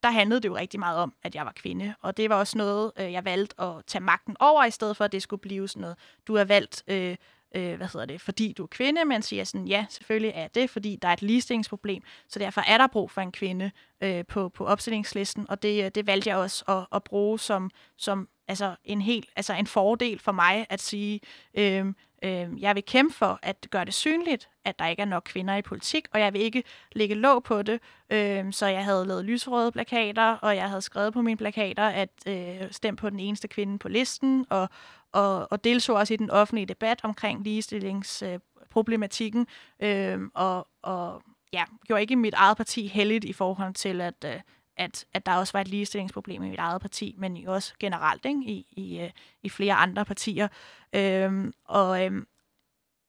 [0.02, 1.94] der handlede det jo rigtig meget om, at jeg var kvinde.
[2.00, 5.04] Og det var også noget, øh, jeg valgte at tage magten over, i stedet for
[5.04, 5.96] at det skulle blive sådan noget,
[6.26, 7.16] du har valgt, øh,
[7.54, 10.70] øh, hvad hedder det, fordi du er kvinde, men siger sådan, ja, selvfølgelig er det,
[10.70, 14.48] fordi der er et ligestillingsproblem, så derfor er der brug for en kvinde øh, på,
[14.48, 18.76] på opstillingslisten, og det, øh, det valgte jeg også at, at bruge som, som altså
[18.84, 21.20] en helt, altså en fordel for mig at sige,
[21.54, 21.86] øh,
[22.22, 25.56] øh, jeg vil kæmpe for at gøre det synligt, at der ikke er nok kvinder
[25.56, 26.62] i politik, og jeg vil ikke
[26.92, 27.80] lægge låg på det.
[28.10, 32.10] Øh, så jeg havde lavet lyserøde plakater, og jeg havde skrevet på mine plakater, at
[32.26, 34.68] øh, stem på den eneste kvinde på listen, og,
[35.12, 39.46] og, og deltog også i den offentlige debat omkring ligestillingsproblematikken,
[39.80, 44.24] øh, øh, og, og ja, gjorde ikke mit eget parti heldigt i forhold til, at,
[44.24, 44.40] øh,
[44.78, 48.24] at, at der også var et ligestillingsproblem i mit eget parti, men jo også generelt
[48.24, 48.40] ikke?
[48.40, 49.10] I, i, øh,
[49.42, 50.48] i flere andre partier.
[50.92, 52.26] Øhm, og, øhm,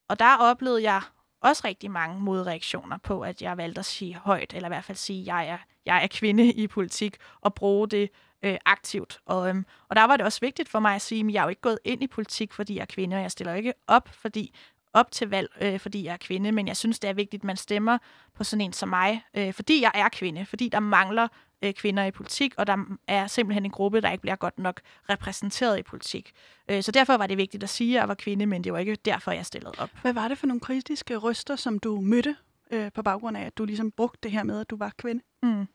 [0.08, 1.02] og der oplevede jeg
[1.42, 4.98] også rigtig mange modreaktioner på, at jeg valgte at sige højt, eller i hvert fald
[4.98, 8.10] sige, at jeg er, jeg er kvinde i politik, og bruge det
[8.44, 9.20] øh, aktivt.
[9.26, 11.44] Og, øhm, og der var det også vigtigt for mig at sige, at jeg er
[11.44, 14.10] jo ikke gået ind i politik, fordi jeg er kvinde, og jeg stiller ikke op,
[14.12, 14.54] fordi
[14.94, 17.44] op til valg, øh, fordi jeg er kvinde, men jeg synes, det er vigtigt, at
[17.44, 17.98] man stemmer
[18.36, 21.28] på sådan en som mig, øh, fordi jeg er kvinde, fordi der mangler
[21.62, 24.82] øh, kvinder i politik, og der er simpelthen en gruppe, der ikke bliver godt nok
[25.10, 26.32] repræsenteret i politik.
[26.72, 28.80] Øh, så derfor var det vigtigt at sige, at jeg var kvinde, men det var
[28.80, 29.90] ikke derfor, jeg stillede op.
[30.02, 32.36] Hvad var det for nogle kritiske røster, som du mødte
[32.72, 35.24] øh, på baggrund af, at du ligesom brugte det her med, at du var kvinde?
[35.44, 35.68] Mm.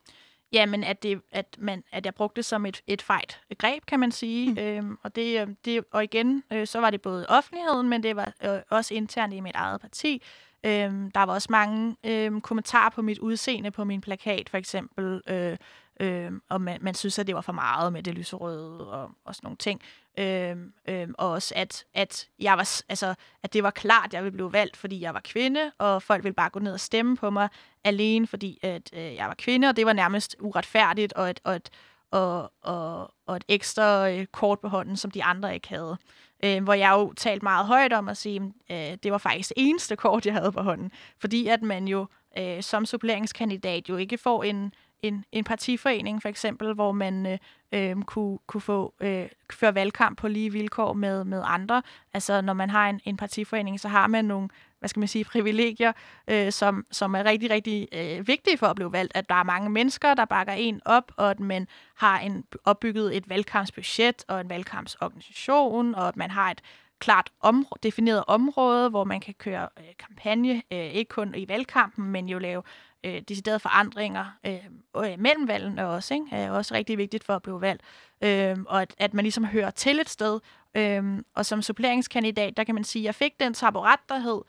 [0.53, 3.87] Ja, men at, det, at, man, at jeg brugte det som et, et fejt greb,
[3.87, 4.51] kan man sige.
[4.51, 4.59] Mm.
[4.59, 8.17] Øhm, og, det, øhm, det, og igen, øh, så var det både offentligheden, men det
[8.17, 10.23] var øh, også internt i mit eget parti.
[10.65, 15.21] Øhm, der var også mange øhm, kommentarer på mit udseende på min plakat, for eksempel.
[15.29, 15.57] Øh,
[16.01, 19.35] øh, og man, man synes, at det var for meget med det lyserøde og, og
[19.35, 19.81] sådan nogle ting.
[20.19, 20.57] Øh,
[20.89, 24.33] øh, og også, at, at, jeg var, altså, at det var klart, at jeg ville
[24.33, 27.31] blive valgt, fordi jeg var kvinde, og folk ville bare gå ned og stemme på
[27.31, 27.49] mig
[27.85, 31.57] alene, fordi at, øh, jeg var kvinde, og det var nærmest uretfærdigt, og et, og
[31.57, 31.71] et,
[32.11, 35.99] og, og, og et ekstra øh, kort på hånden, som de andre ikke havde.
[36.45, 38.41] Øh, hvor jeg jo talt meget højt om at sige,
[38.71, 40.93] øh, det var faktisk det eneste kort, jeg havde på hånden.
[41.19, 42.07] Fordi at man jo
[42.39, 47.39] øh, som suppleringskandidat jo ikke får en, en, en partiforening for eksempel, hvor man øh,
[47.73, 51.83] øh, kunne, kunne få øh, føre valgkamp på lige vilkår med, med andre.
[52.15, 54.49] Altså når man har en, en partiforening, så har man nogle
[54.85, 55.93] hvad skal man sige, privilegier,
[56.29, 59.17] øh, som, som er rigtig, rigtig øh, vigtige for at blive valgt.
[59.17, 63.17] At der er mange mennesker, der bakker en op, og at man har en, opbygget
[63.17, 66.61] et valgkampsbudget og en valgkampsorganisation, og at man har et
[66.99, 72.05] klart områ- defineret område, hvor man kan køre øh, kampagne, øh, ikke kun i valgkampen,
[72.05, 72.63] men jo lave
[73.05, 74.65] øh, deciderede forandringer øh,
[74.97, 76.27] øh, mellem valgene også, ikke?
[76.33, 77.83] er også rigtig vigtigt for at blive valgt.
[78.23, 80.41] Øh, og at, at man ligesom hører til et sted.
[80.77, 84.41] Øh, og som suppleringskandidat, der kan man sige, at jeg fik den taburet, der hed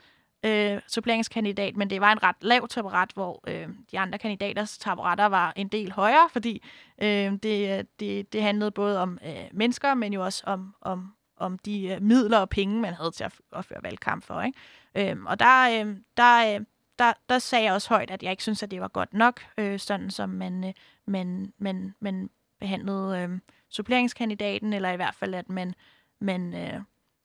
[0.45, 5.25] øh, suppleringskandidat, men det var en ret lav taburet, hvor øh, de andre kandidaters taburetter
[5.25, 6.63] var en del højere, fordi
[7.01, 11.59] øh, det, det, det handlede både om øh, mennesker, men jo også om, om, om
[11.59, 14.41] de øh, midler og penge, man havde til at, at føre valgkamp for.
[14.41, 15.11] Ikke?
[15.11, 16.65] Øh, og der, øh, der, øh,
[16.99, 19.41] der, der sagde jeg også højt, at jeg ikke synes, at det var godt nok,
[19.57, 20.73] øh, sådan som man, øh,
[21.07, 22.29] man, man, man
[22.59, 23.39] behandlede øh,
[23.69, 25.73] suppleringskandidaten, eller i hvert fald, at man,
[26.19, 26.81] man, øh,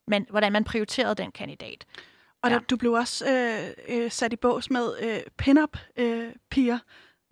[0.06, 1.86] man, hvordan man prioriterede den kandidat.
[2.42, 2.54] Og ja.
[2.54, 6.74] der, du blev også øh, øh, sat i bås med øh, pin-up-piger.
[6.74, 6.80] Øh,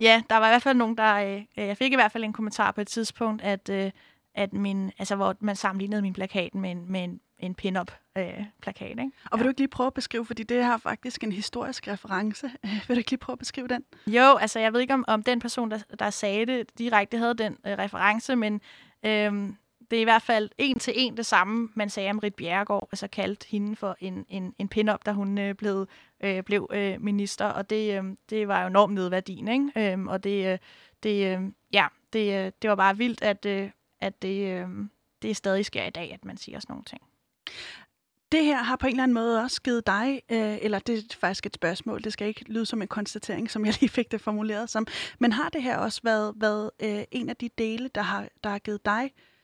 [0.00, 1.14] ja, der var i hvert fald nogen, der...
[1.14, 3.90] Øh, jeg fik i hvert fald en kommentar på et tidspunkt, at, øh,
[4.34, 8.44] at min, altså, hvor man sammenlignede min plakat med en, med en, en pin-up øh,
[8.62, 8.90] plakat.
[8.90, 9.10] Ikke?
[9.30, 9.42] Og vil ja.
[9.42, 12.50] du ikke lige prøve at beskrive, fordi det har faktisk en historisk reference.
[12.88, 13.84] vil du ikke lige prøve at beskrive den?
[14.06, 17.34] Jo, altså jeg ved ikke, om, om den person, der, der sagde det direkte, havde
[17.34, 18.60] den øh, reference, men
[19.06, 19.52] øh,
[19.90, 22.88] det er i hvert fald en til en det samme, man sagde om Rit Bjerregaard,
[22.92, 25.86] altså kaldt hende for en, en, en pin-up, da hun øh, blev,
[26.20, 29.92] øh, blev øh, minister, og det, øh, det var jo enormt nedværdien, ikke?
[29.92, 30.58] Øh, og det, øh,
[31.02, 33.70] det, øh, ja, det, øh, det var bare vildt, at, øh,
[34.00, 34.68] at det, øh,
[35.22, 37.02] det stadig sker i dag, at man siger sådan nogle ting.
[38.32, 41.16] Det her har på en eller anden måde også givet dig, øh, eller det er
[41.20, 44.20] faktisk et spørgsmål, det skal ikke lyde som en konstatering, som jeg lige fik det
[44.20, 44.86] formuleret som,
[45.18, 48.50] men har det her også været, været øh, en af de dele, der har, der
[48.50, 49.37] har givet dig øh,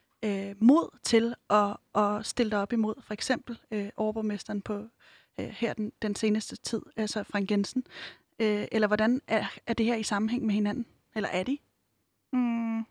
[0.58, 4.86] mod til at, at stille dig op imod for eksempel øh, overborgmesteren på
[5.40, 7.84] øh, her den, den seneste tid, altså Frank Jensen.
[8.38, 10.86] Øh, eller hvordan er, er det her i sammenhæng med hinanden?
[11.14, 11.58] Eller er de?
[12.32, 12.86] Mm,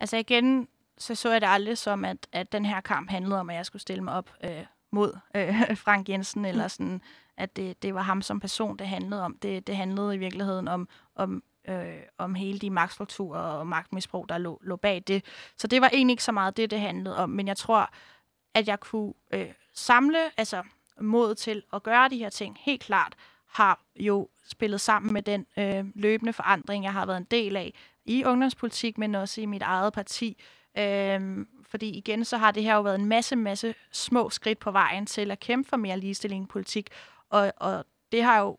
[0.00, 0.68] altså igen,
[0.98, 3.66] så så jeg det aldrig som, at, at den her kamp handlede om, at jeg
[3.66, 6.68] skulle stille mig op øh, mod øh, Frank Jensen, eller mm.
[6.68, 7.02] sådan,
[7.36, 9.38] at det, det var ham som person, det handlede om.
[9.42, 14.38] Det, det handlede i virkeligheden om, om, øh, om hele de magtstrukturer og magtmisbrug, der
[14.38, 15.24] lå, lå bag det.
[15.56, 17.90] Så det var egentlig ikke så meget det, det handlede om, men jeg tror,
[18.54, 20.62] at jeg kunne øh, samle altså
[21.00, 23.14] mod til at gøre de her ting, helt klart,
[23.46, 27.74] har jo spillet sammen med den øh, løbende forandring, jeg har været en del af
[28.04, 30.42] i ungdomspolitik, men også i mit eget parti.
[30.78, 34.70] Øh, fordi igen, så har det her jo været en masse, masse små skridt på
[34.70, 36.90] vejen til at kæmpe for mere ligestilling i politik.
[37.30, 38.58] Og, og det har jo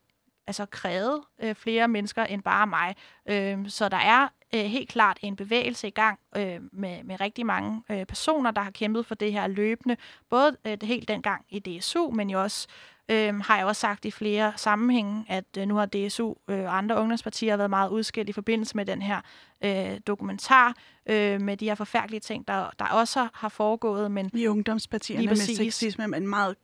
[0.50, 2.96] altså krævet øh, flere mennesker end bare mig.
[3.30, 7.46] Øh, så der er øh, helt klart en bevægelse i gang øh, med, med rigtig
[7.46, 9.98] mange øh, personer, der har kæmpet for det her løbende.
[10.30, 12.68] Både øh, helt dengang i DSU, men jo også
[13.12, 16.78] øh, har jeg også sagt i flere sammenhænge, at øh, nu har DSU øh, og
[16.78, 19.22] andre ungdomspartier været meget udskilt i forbindelse med den her
[19.64, 20.76] øh, dokumentar
[21.10, 24.12] øh, med de her forfærdelige ting, der, der også har foregået.
[24.12, 26.56] Men I ungdomspartierne med sexisme, men meget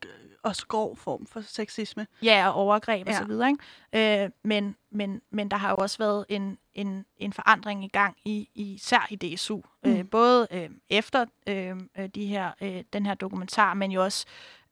[0.45, 2.07] også grov form for sexisme.
[2.23, 3.11] Ja, og overgreb ja.
[3.11, 3.49] og så videre.
[3.93, 4.23] Ikke?
[4.23, 8.17] Øh, men, men, men der har jo også været en, en, en forandring i gang,
[8.26, 9.61] i, især i DSU.
[9.84, 9.91] Mm.
[9.91, 11.76] Øh, både øh, efter øh,
[12.15, 14.26] de her, øh, den her dokumentar, men jo også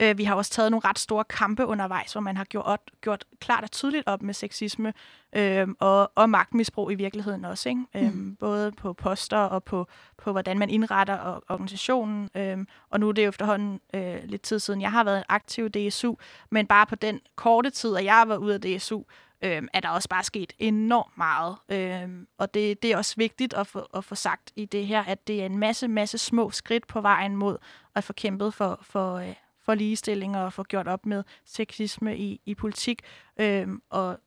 [0.03, 3.25] Øh, vi har også taget nogle ret store kampe undervejs, hvor man har gjort, gjort
[3.39, 4.93] klart og tydeligt op med sexisme
[5.35, 7.69] øh, og, og magtmisbrug i virkeligheden også.
[7.69, 7.81] Ikke?
[7.93, 8.29] Mm.
[8.31, 9.87] Øh, både på poster og på,
[10.17, 12.29] på hvordan man indretter organisationen.
[12.35, 12.57] Øh,
[12.89, 15.89] og nu er det jo efterhånden øh, lidt tid siden, jeg har været aktiv i
[15.89, 16.15] DSU,
[16.49, 19.01] men bare på den korte tid, at jeg har været ude af DSU,
[19.43, 21.55] øh, er der også bare sket enormt meget.
[21.69, 25.03] Øh, og det, det er også vigtigt at få, at få sagt i det her,
[25.03, 27.57] at det er en masse, masse små skridt på vejen mod
[27.95, 29.35] at få kæmpet for, for, øh,
[29.65, 33.01] for ligestilling og få gjort op med sexisme i, i politik.
[33.39, 34.19] Øh, og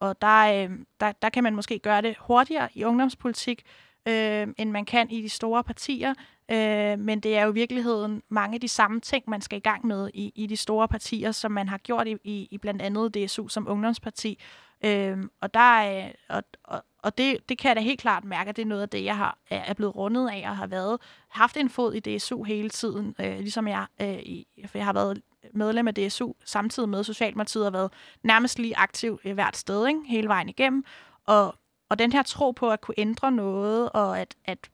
[0.00, 3.62] og der, øh, der, der kan man måske gøre det hurtigere i ungdomspolitik,
[4.08, 6.14] øh, end man kan i de store partier.
[6.52, 9.60] Øh, men det er jo i virkeligheden mange af de samme ting, man skal i
[9.60, 12.82] gang med i, i de store partier, som man har gjort i, i, i blandt
[12.82, 14.38] andet DSU som ungdomsparti.
[14.84, 18.48] Øh, og der er, og, og, og det, det kan jeg da helt klart mærke,
[18.48, 21.00] at det er noget af det, jeg har, er blevet rundet af og har været,
[21.28, 24.92] haft en fod i DSU hele tiden, øh, ligesom jeg, øh, i, for jeg har
[24.92, 25.22] været
[25.54, 27.92] medlem af DSU, samtidig med Socialdemokratiet har været
[28.22, 30.00] nærmest lige aktiv i hvert sted, ikke?
[30.06, 30.84] hele vejen igennem.
[31.26, 31.54] Og,
[31.88, 34.70] og den her tro på at kunne ændre noget, og at, at,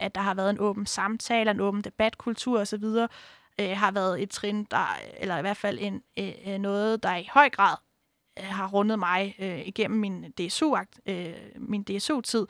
[0.00, 2.84] at der har været en åben samtale, en åben debatkultur osv.,
[3.60, 7.16] øh, har været et trin, der, eller i hvert fald en, øh, øh, noget, der
[7.16, 7.76] i høj grad
[8.38, 10.76] Øh, har rundet mig øh, igennem min DSU,
[11.06, 12.46] øh, min DSU-tid,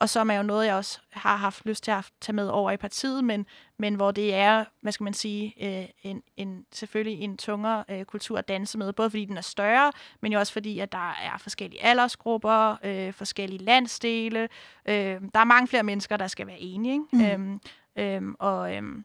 [0.00, 2.70] og som er jo noget, jeg også har haft lyst til at tage med over
[2.70, 3.46] i partiet, men,
[3.78, 8.04] men hvor det er, hvad skal man sige, øh, en, en, selvfølgelig en tungere øh,
[8.04, 11.10] kultur at danse med, både fordi den er større, men jo også fordi, at der
[11.10, 14.48] er forskellige aldersgrupper, øh, forskellige landsdele.
[14.86, 16.92] Øh, der er mange flere mennesker, der skal være enige.
[16.92, 17.36] Ikke?
[17.36, 17.42] Mm.
[17.42, 17.60] Øhm,
[17.96, 19.04] øhm, og, øhm,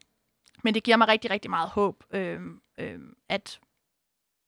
[0.64, 3.60] men det giver mig rigtig, rigtig meget håb, øhm, øhm, at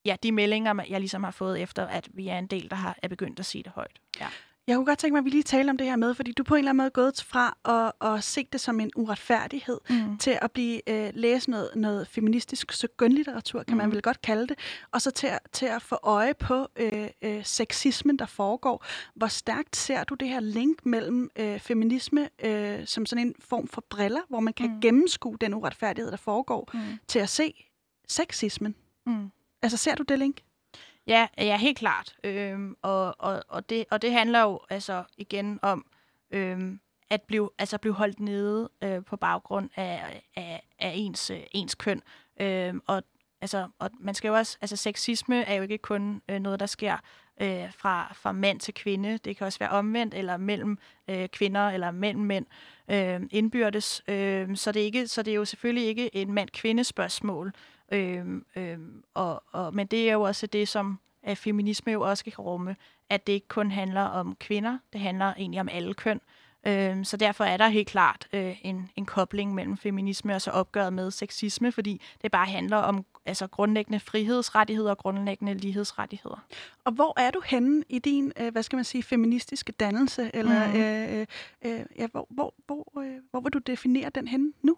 [0.06, 2.98] ja, de meldinger, jeg ligesom har fået efter, at vi er en del, der har,
[3.04, 4.02] er begyndt at sige det højt.
[4.20, 4.28] Ja.
[4.68, 6.43] Jeg kunne godt tænke mig, at vi lige taler om det her med, fordi du
[6.43, 9.80] på en eller anden måde er gået fra at, at se det som en uretfærdighed
[9.89, 10.18] mm.
[10.18, 13.78] til at blive øh, læse noget, noget feministisk skønlitteratur, kan mm.
[13.78, 14.57] man vel godt kalde det,
[14.91, 18.86] og så til, til at få øje på øh, øh, sexismen, der foregår.
[19.15, 23.68] Hvor stærkt ser du det her link mellem øh, feminisme øh, som sådan en form
[23.68, 24.82] for briller, hvor man kan mm.
[24.82, 26.80] gennemskue den uretfærdighed, der foregår, mm.
[27.07, 27.53] til at se
[28.07, 28.76] sexismen?
[29.05, 29.32] Mm.
[29.61, 30.41] Altså, ser du det link?
[31.08, 32.16] Ja, ja helt klart.
[32.24, 35.86] Øhm, og, og, og, det, og det handler jo altså igen om
[36.32, 36.80] øhm,
[37.10, 41.76] at blive, altså blive holdt nede øh, på baggrund af, af, af ens, øh, ens
[41.76, 42.01] køn.
[42.41, 43.03] Øhm, og,
[43.41, 46.66] altså, og man skal jo også, altså sexisme er jo ikke kun øh, noget, der
[46.66, 46.97] sker
[47.41, 49.18] øh, fra, fra mand til kvinde.
[49.18, 50.78] Det kan også være omvendt, eller mellem
[51.08, 52.45] øh, kvinder, eller mellem mænd
[52.88, 54.03] øh, indbyrdes.
[54.08, 57.53] Øh, så, det er ikke, så det er jo selvfølgelig ikke et mand-kvinde spørgsmål.
[57.92, 62.24] Øhm, øhm, og, og, men det er jo også det, som at feminisme jo også
[62.24, 62.76] kan rumme,
[63.10, 66.22] at det ikke kun handler om kvinder, det handler egentlig om alle køn.
[66.68, 70.52] Øhm, så derfor er der helt klart øh, en, en kobling mellem feminisme og så
[70.52, 76.46] opgøret med sexisme, fordi det bare handler om altså grundlæggende frihedsrettigheder og grundlæggende lighedsrettigheder.
[76.84, 80.32] Og hvor er du henne i din, øh, hvad skal man sige, feministiske dannelse?
[80.34, 80.80] Eller, mm.
[80.80, 81.26] øh,
[81.66, 84.78] øh, ja, hvor, hvor, hvor, øh, hvor vil du definere den henne nu?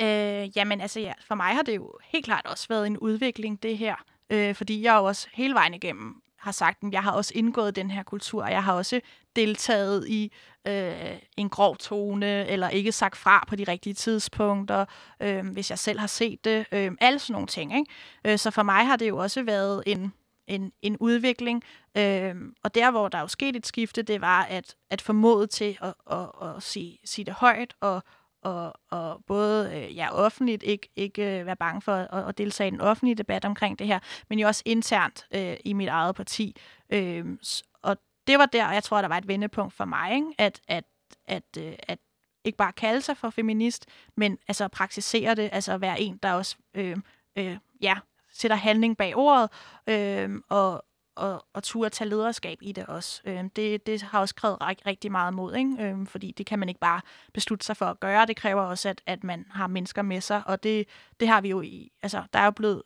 [0.00, 3.62] Øh, jamen altså, ja, for mig har det jo helt klart også været en udvikling,
[3.62, 3.94] det her.
[4.30, 7.76] Øh, fordi jeg jo også hele vejen igennem har sagt, at jeg har også indgået
[7.76, 9.00] den her kultur, og jeg har også
[9.36, 10.32] deltaget i
[10.66, 14.84] øh, en grov tone, eller ikke sagt fra på de rigtige tidspunkter,
[15.20, 16.66] øh, hvis jeg selv har set det.
[16.72, 17.78] Øh, alle sådan nogle ting.
[17.78, 17.92] Ikke?
[18.24, 20.12] Øh, så for mig har det jo også været en,
[20.46, 21.62] en, en udvikling.
[21.96, 25.12] Øh, og der, hvor der jo skete et skifte, det var at, at få
[25.46, 28.02] til at, at, at, at sige, sige det højt og,
[28.42, 32.68] og, og både øh, ja, offentligt ikke, ikke øh, være bange for at, at deltage
[32.68, 36.14] i den offentlige debat omkring det her, men jo også internt øh, i mit eget
[36.14, 36.56] parti.
[36.90, 37.24] Øh,
[37.82, 40.26] og det var der, jeg tror, der var et vendepunkt for mig, ikke?
[40.38, 40.84] At, at,
[41.26, 41.98] at, øh, at
[42.44, 43.86] ikke bare kalde sig for feminist,
[44.16, 46.96] men altså praktisere det, altså være en, der også øh,
[47.36, 47.96] øh, ja,
[48.32, 49.50] sætter handling bag ordet,
[49.86, 50.84] øh, og,
[51.18, 53.22] og, og turde tage lederskab i det også.
[53.24, 55.76] Øh, det, det har også krævet rig, rigtig meget mod, ikke?
[55.80, 57.00] Øh, fordi det kan man ikke bare
[57.34, 58.26] beslutte sig for at gøre.
[58.26, 60.88] Det kræver også, at, at man har mennesker med sig, og det,
[61.20, 61.92] det har vi jo i.
[62.02, 62.82] Altså, der er jo blevet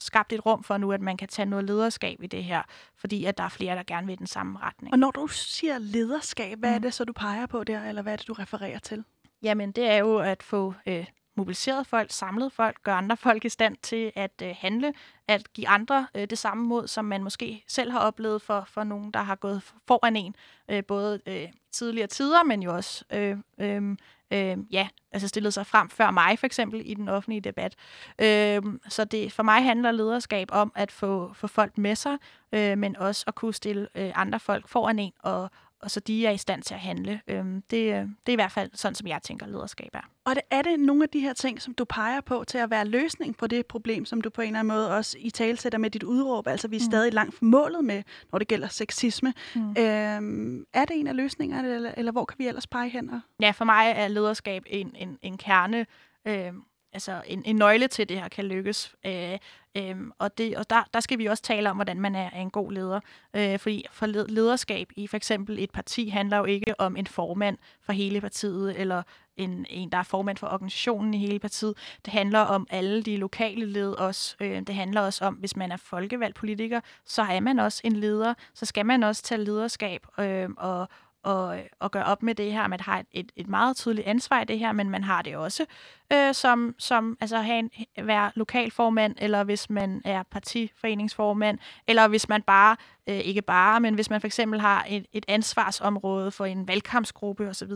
[0.00, 2.62] skabt et rum for nu, at man kan tage noget lederskab i det her,
[2.96, 4.92] fordi at der er flere, der gerne vil i den samme retning.
[4.92, 6.74] Og når du siger lederskab, hvad mm.
[6.74, 9.04] er det så, du peger på der, eller hvad er det, du refererer til?
[9.42, 11.06] Jamen, det er jo at få øh,
[11.36, 14.94] mobiliseret folk, samlet folk, gør andre folk i stand til at øh, handle,
[15.28, 18.84] at give andre øh, det samme mod, som man måske selv har oplevet for, for
[18.84, 20.34] nogen, der har gået foran en,
[20.68, 23.96] øh, både øh, tidligere tider, men jo også øh, øh,
[24.30, 27.74] øh, ja, altså stillet sig frem før mig for eksempel i den offentlige debat.
[28.18, 32.16] Øh, så det for mig handler lederskab om at få, få folk med sig,
[32.52, 35.50] øh, men også at kunne stille øh, andre folk foran en, og,
[35.84, 37.20] og så de er i stand til at handle.
[37.28, 40.10] Øhm, det, det er i hvert fald sådan, som jeg tænker, lederskab er.
[40.24, 42.70] Og det, er det nogle af de her ting, som du peger på til at
[42.70, 45.78] være løsning på det problem, som du på en eller anden måde også i talsætter
[45.78, 46.46] med dit udråb?
[46.46, 46.90] Altså, vi er mm.
[46.90, 49.34] stadig langt fra målet med, når det gælder sexisme.
[49.54, 49.70] Mm.
[49.78, 53.10] Øhm, er det en af løsningerne, eller, eller hvor kan vi ellers pege hen?
[53.40, 55.86] Ja, for mig er lederskab en, en, en kerne
[56.24, 56.52] øh,
[56.94, 58.94] altså en, en nøgle til, det her kan lykkes.
[59.06, 59.38] Øh,
[59.76, 62.40] øh, og det, og der, der skal vi også tale om, hvordan man er, er
[62.40, 63.00] en god leder.
[63.36, 67.58] Øh, fordi for lederskab i for eksempel et parti handler jo ikke om en formand
[67.82, 69.02] for hele partiet, eller
[69.36, 71.74] en, en, der er formand for organisationen i hele partiet.
[72.04, 74.36] Det handler om alle de lokale led også.
[74.40, 77.96] Øh, det handler også om, hvis man er folkevalgt politiker, så er man også en
[77.96, 78.34] leder.
[78.54, 80.88] Så skal man også tage lederskab øh, og,
[81.24, 82.66] og, og gøre op med det her.
[82.66, 85.36] Man har et, et, et meget tydeligt ansvar i det her, men man har det
[85.36, 85.66] også
[86.12, 87.70] øh, som, som altså have en,
[88.06, 93.94] være lokalformand, eller hvis man er partiforeningsformand, eller hvis man bare, øh, ikke bare, men
[93.94, 97.72] hvis man for eksempel har et, et ansvarsområde for en valgkampsgruppe osv.,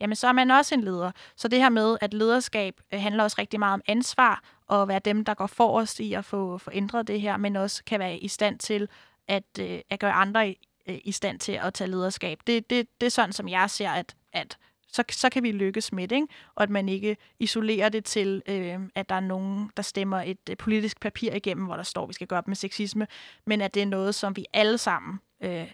[0.00, 1.10] jamen så er man også en leder.
[1.36, 4.98] Så det her med, at lederskab øh, handler også rigtig meget om ansvar, og være
[4.98, 8.18] dem, der går forrest i at få, få ændret det her, men også kan være
[8.18, 8.88] i stand til
[9.28, 10.54] at, øh, at gøre andre
[10.88, 12.38] øh, i stand til at tage lederskab.
[12.46, 14.58] Det, det, det er sådan, som jeg ser, at, at
[14.88, 16.28] så, så kan vi lykkes med det, ikke?
[16.54, 20.48] og at man ikke isolerer det til, øh, at der er nogen, der stemmer et
[20.50, 23.06] øh, politisk papir igennem, hvor der står, at vi skal gøre op med sexisme,
[23.46, 25.72] men at det er noget, som vi alle sammen øh,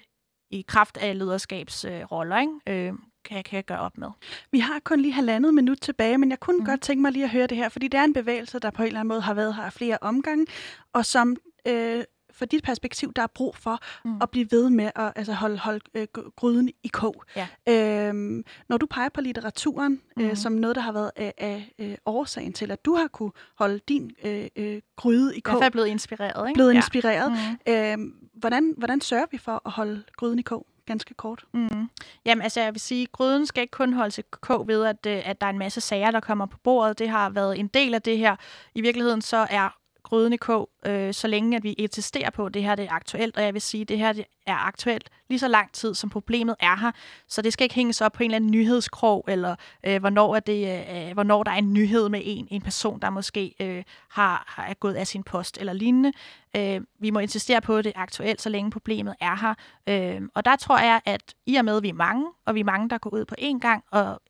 [0.51, 2.89] i kraft af lederskabsroller øh, ikke?
[2.89, 2.95] Øh,
[3.25, 4.09] kan, kan gøre op med.
[4.51, 6.65] Vi har kun lige halvandet minut tilbage, men jeg kunne mm.
[6.65, 8.83] godt tænke mig lige at høre det her, fordi det er en bevægelse, der på
[8.83, 10.47] en eller anden måde har været her flere omgange,
[10.93, 11.37] og som
[11.69, 14.19] øh, for dit perspektiv, der er brug for mm.
[14.23, 16.07] at blive ved med at altså holde, holde øh,
[16.37, 17.25] gryden i kog.
[17.37, 17.49] Ja.
[17.69, 20.23] Øhm, når du peger på litteraturen mm.
[20.23, 23.33] øh, som noget, der har været af, af øh, årsagen til, at du har kunne
[23.59, 25.61] holde din øh, øh, gryde i kog.
[25.61, 26.57] Jeg er blevet inspireret, ikke?
[26.57, 26.77] Blevet ja.
[26.77, 27.33] inspireret.
[27.33, 27.73] Mm.
[27.73, 30.67] Øhm, hvordan, hvordan sørger vi for at holde gryden i kog?
[30.87, 31.45] ganske kort.
[31.55, 31.89] Mm.
[32.25, 35.29] Jamen, altså, jeg vil sige, gryden skal ikke kun holde sig kog ved, at, øh,
[35.29, 36.99] at der er en masse sager, der kommer på bordet.
[36.99, 38.37] Det har været en del af det her.
[38.75, 42.55] I virkeligheden så er gryden i kog, øh, så længe at vi insisterer på, at
[42.55, 43.37] det her det er aktuelt.
[43.37, 46.11] Og jeg vil sige, at det her det er aktuelt lige så lang tid, som
[46.11, 46.91] problemet er her.
[47.29, 50.41] Så det skal ikke hænges op på en eller anden nyhedskrog, eller øh, hvornår, er
[50.41, 53.85] det, øh, øh, hvornår der er en nyhed med en, en person, der måske øh,
[54.11, 56.13] har, har gået af sin post eller lignende.
[56.57, 59.55] Øh, vi må insistere på, at det er aktuelt, så længe problemet er her.
[59.87, 62.61] Øh, og der tror jeg, at i og med, at vi er mange, og vi
[62.61, 64.21] er mange, der går ud på én gang, og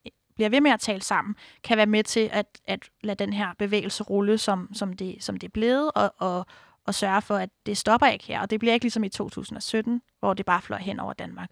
[0.43, 1.35] bliver ved med at tale sammen,
[1.65, 5.37] kan være med til at, at lade den her bevægelse rulle, som, som, det, som
[5.37, 6.47] det er blevet, og, og,
[6.87, 8.41] og sørge for, at det stopper ikke her.
[8.41, 11.51] Og det bliver ikke ligesom i 2017, hvor det bare fløj hen over Danmark.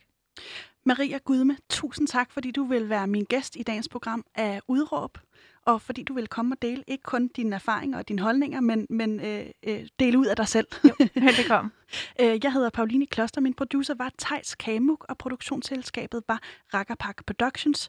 [0.84, 5.18] Maria Gudme, tusind tak, fordi du vil være min gæst i dagens program af Udråb
[5.64, 8.86] og fordi du vil komme og dele ikke kun dine erfaringer og dine holdninger, men,
[8.90, 10.66] men øh, øh, dele ud af dig selv.
[10.84, 11.70] Jo, velbekomme.
[12.20, 16.40] øh, jeg hedder Pauline Kloster, min producer var Tejs Kamuk, og produktionsselskabet var
[16.74, 17.88] Rakkerpak Productions.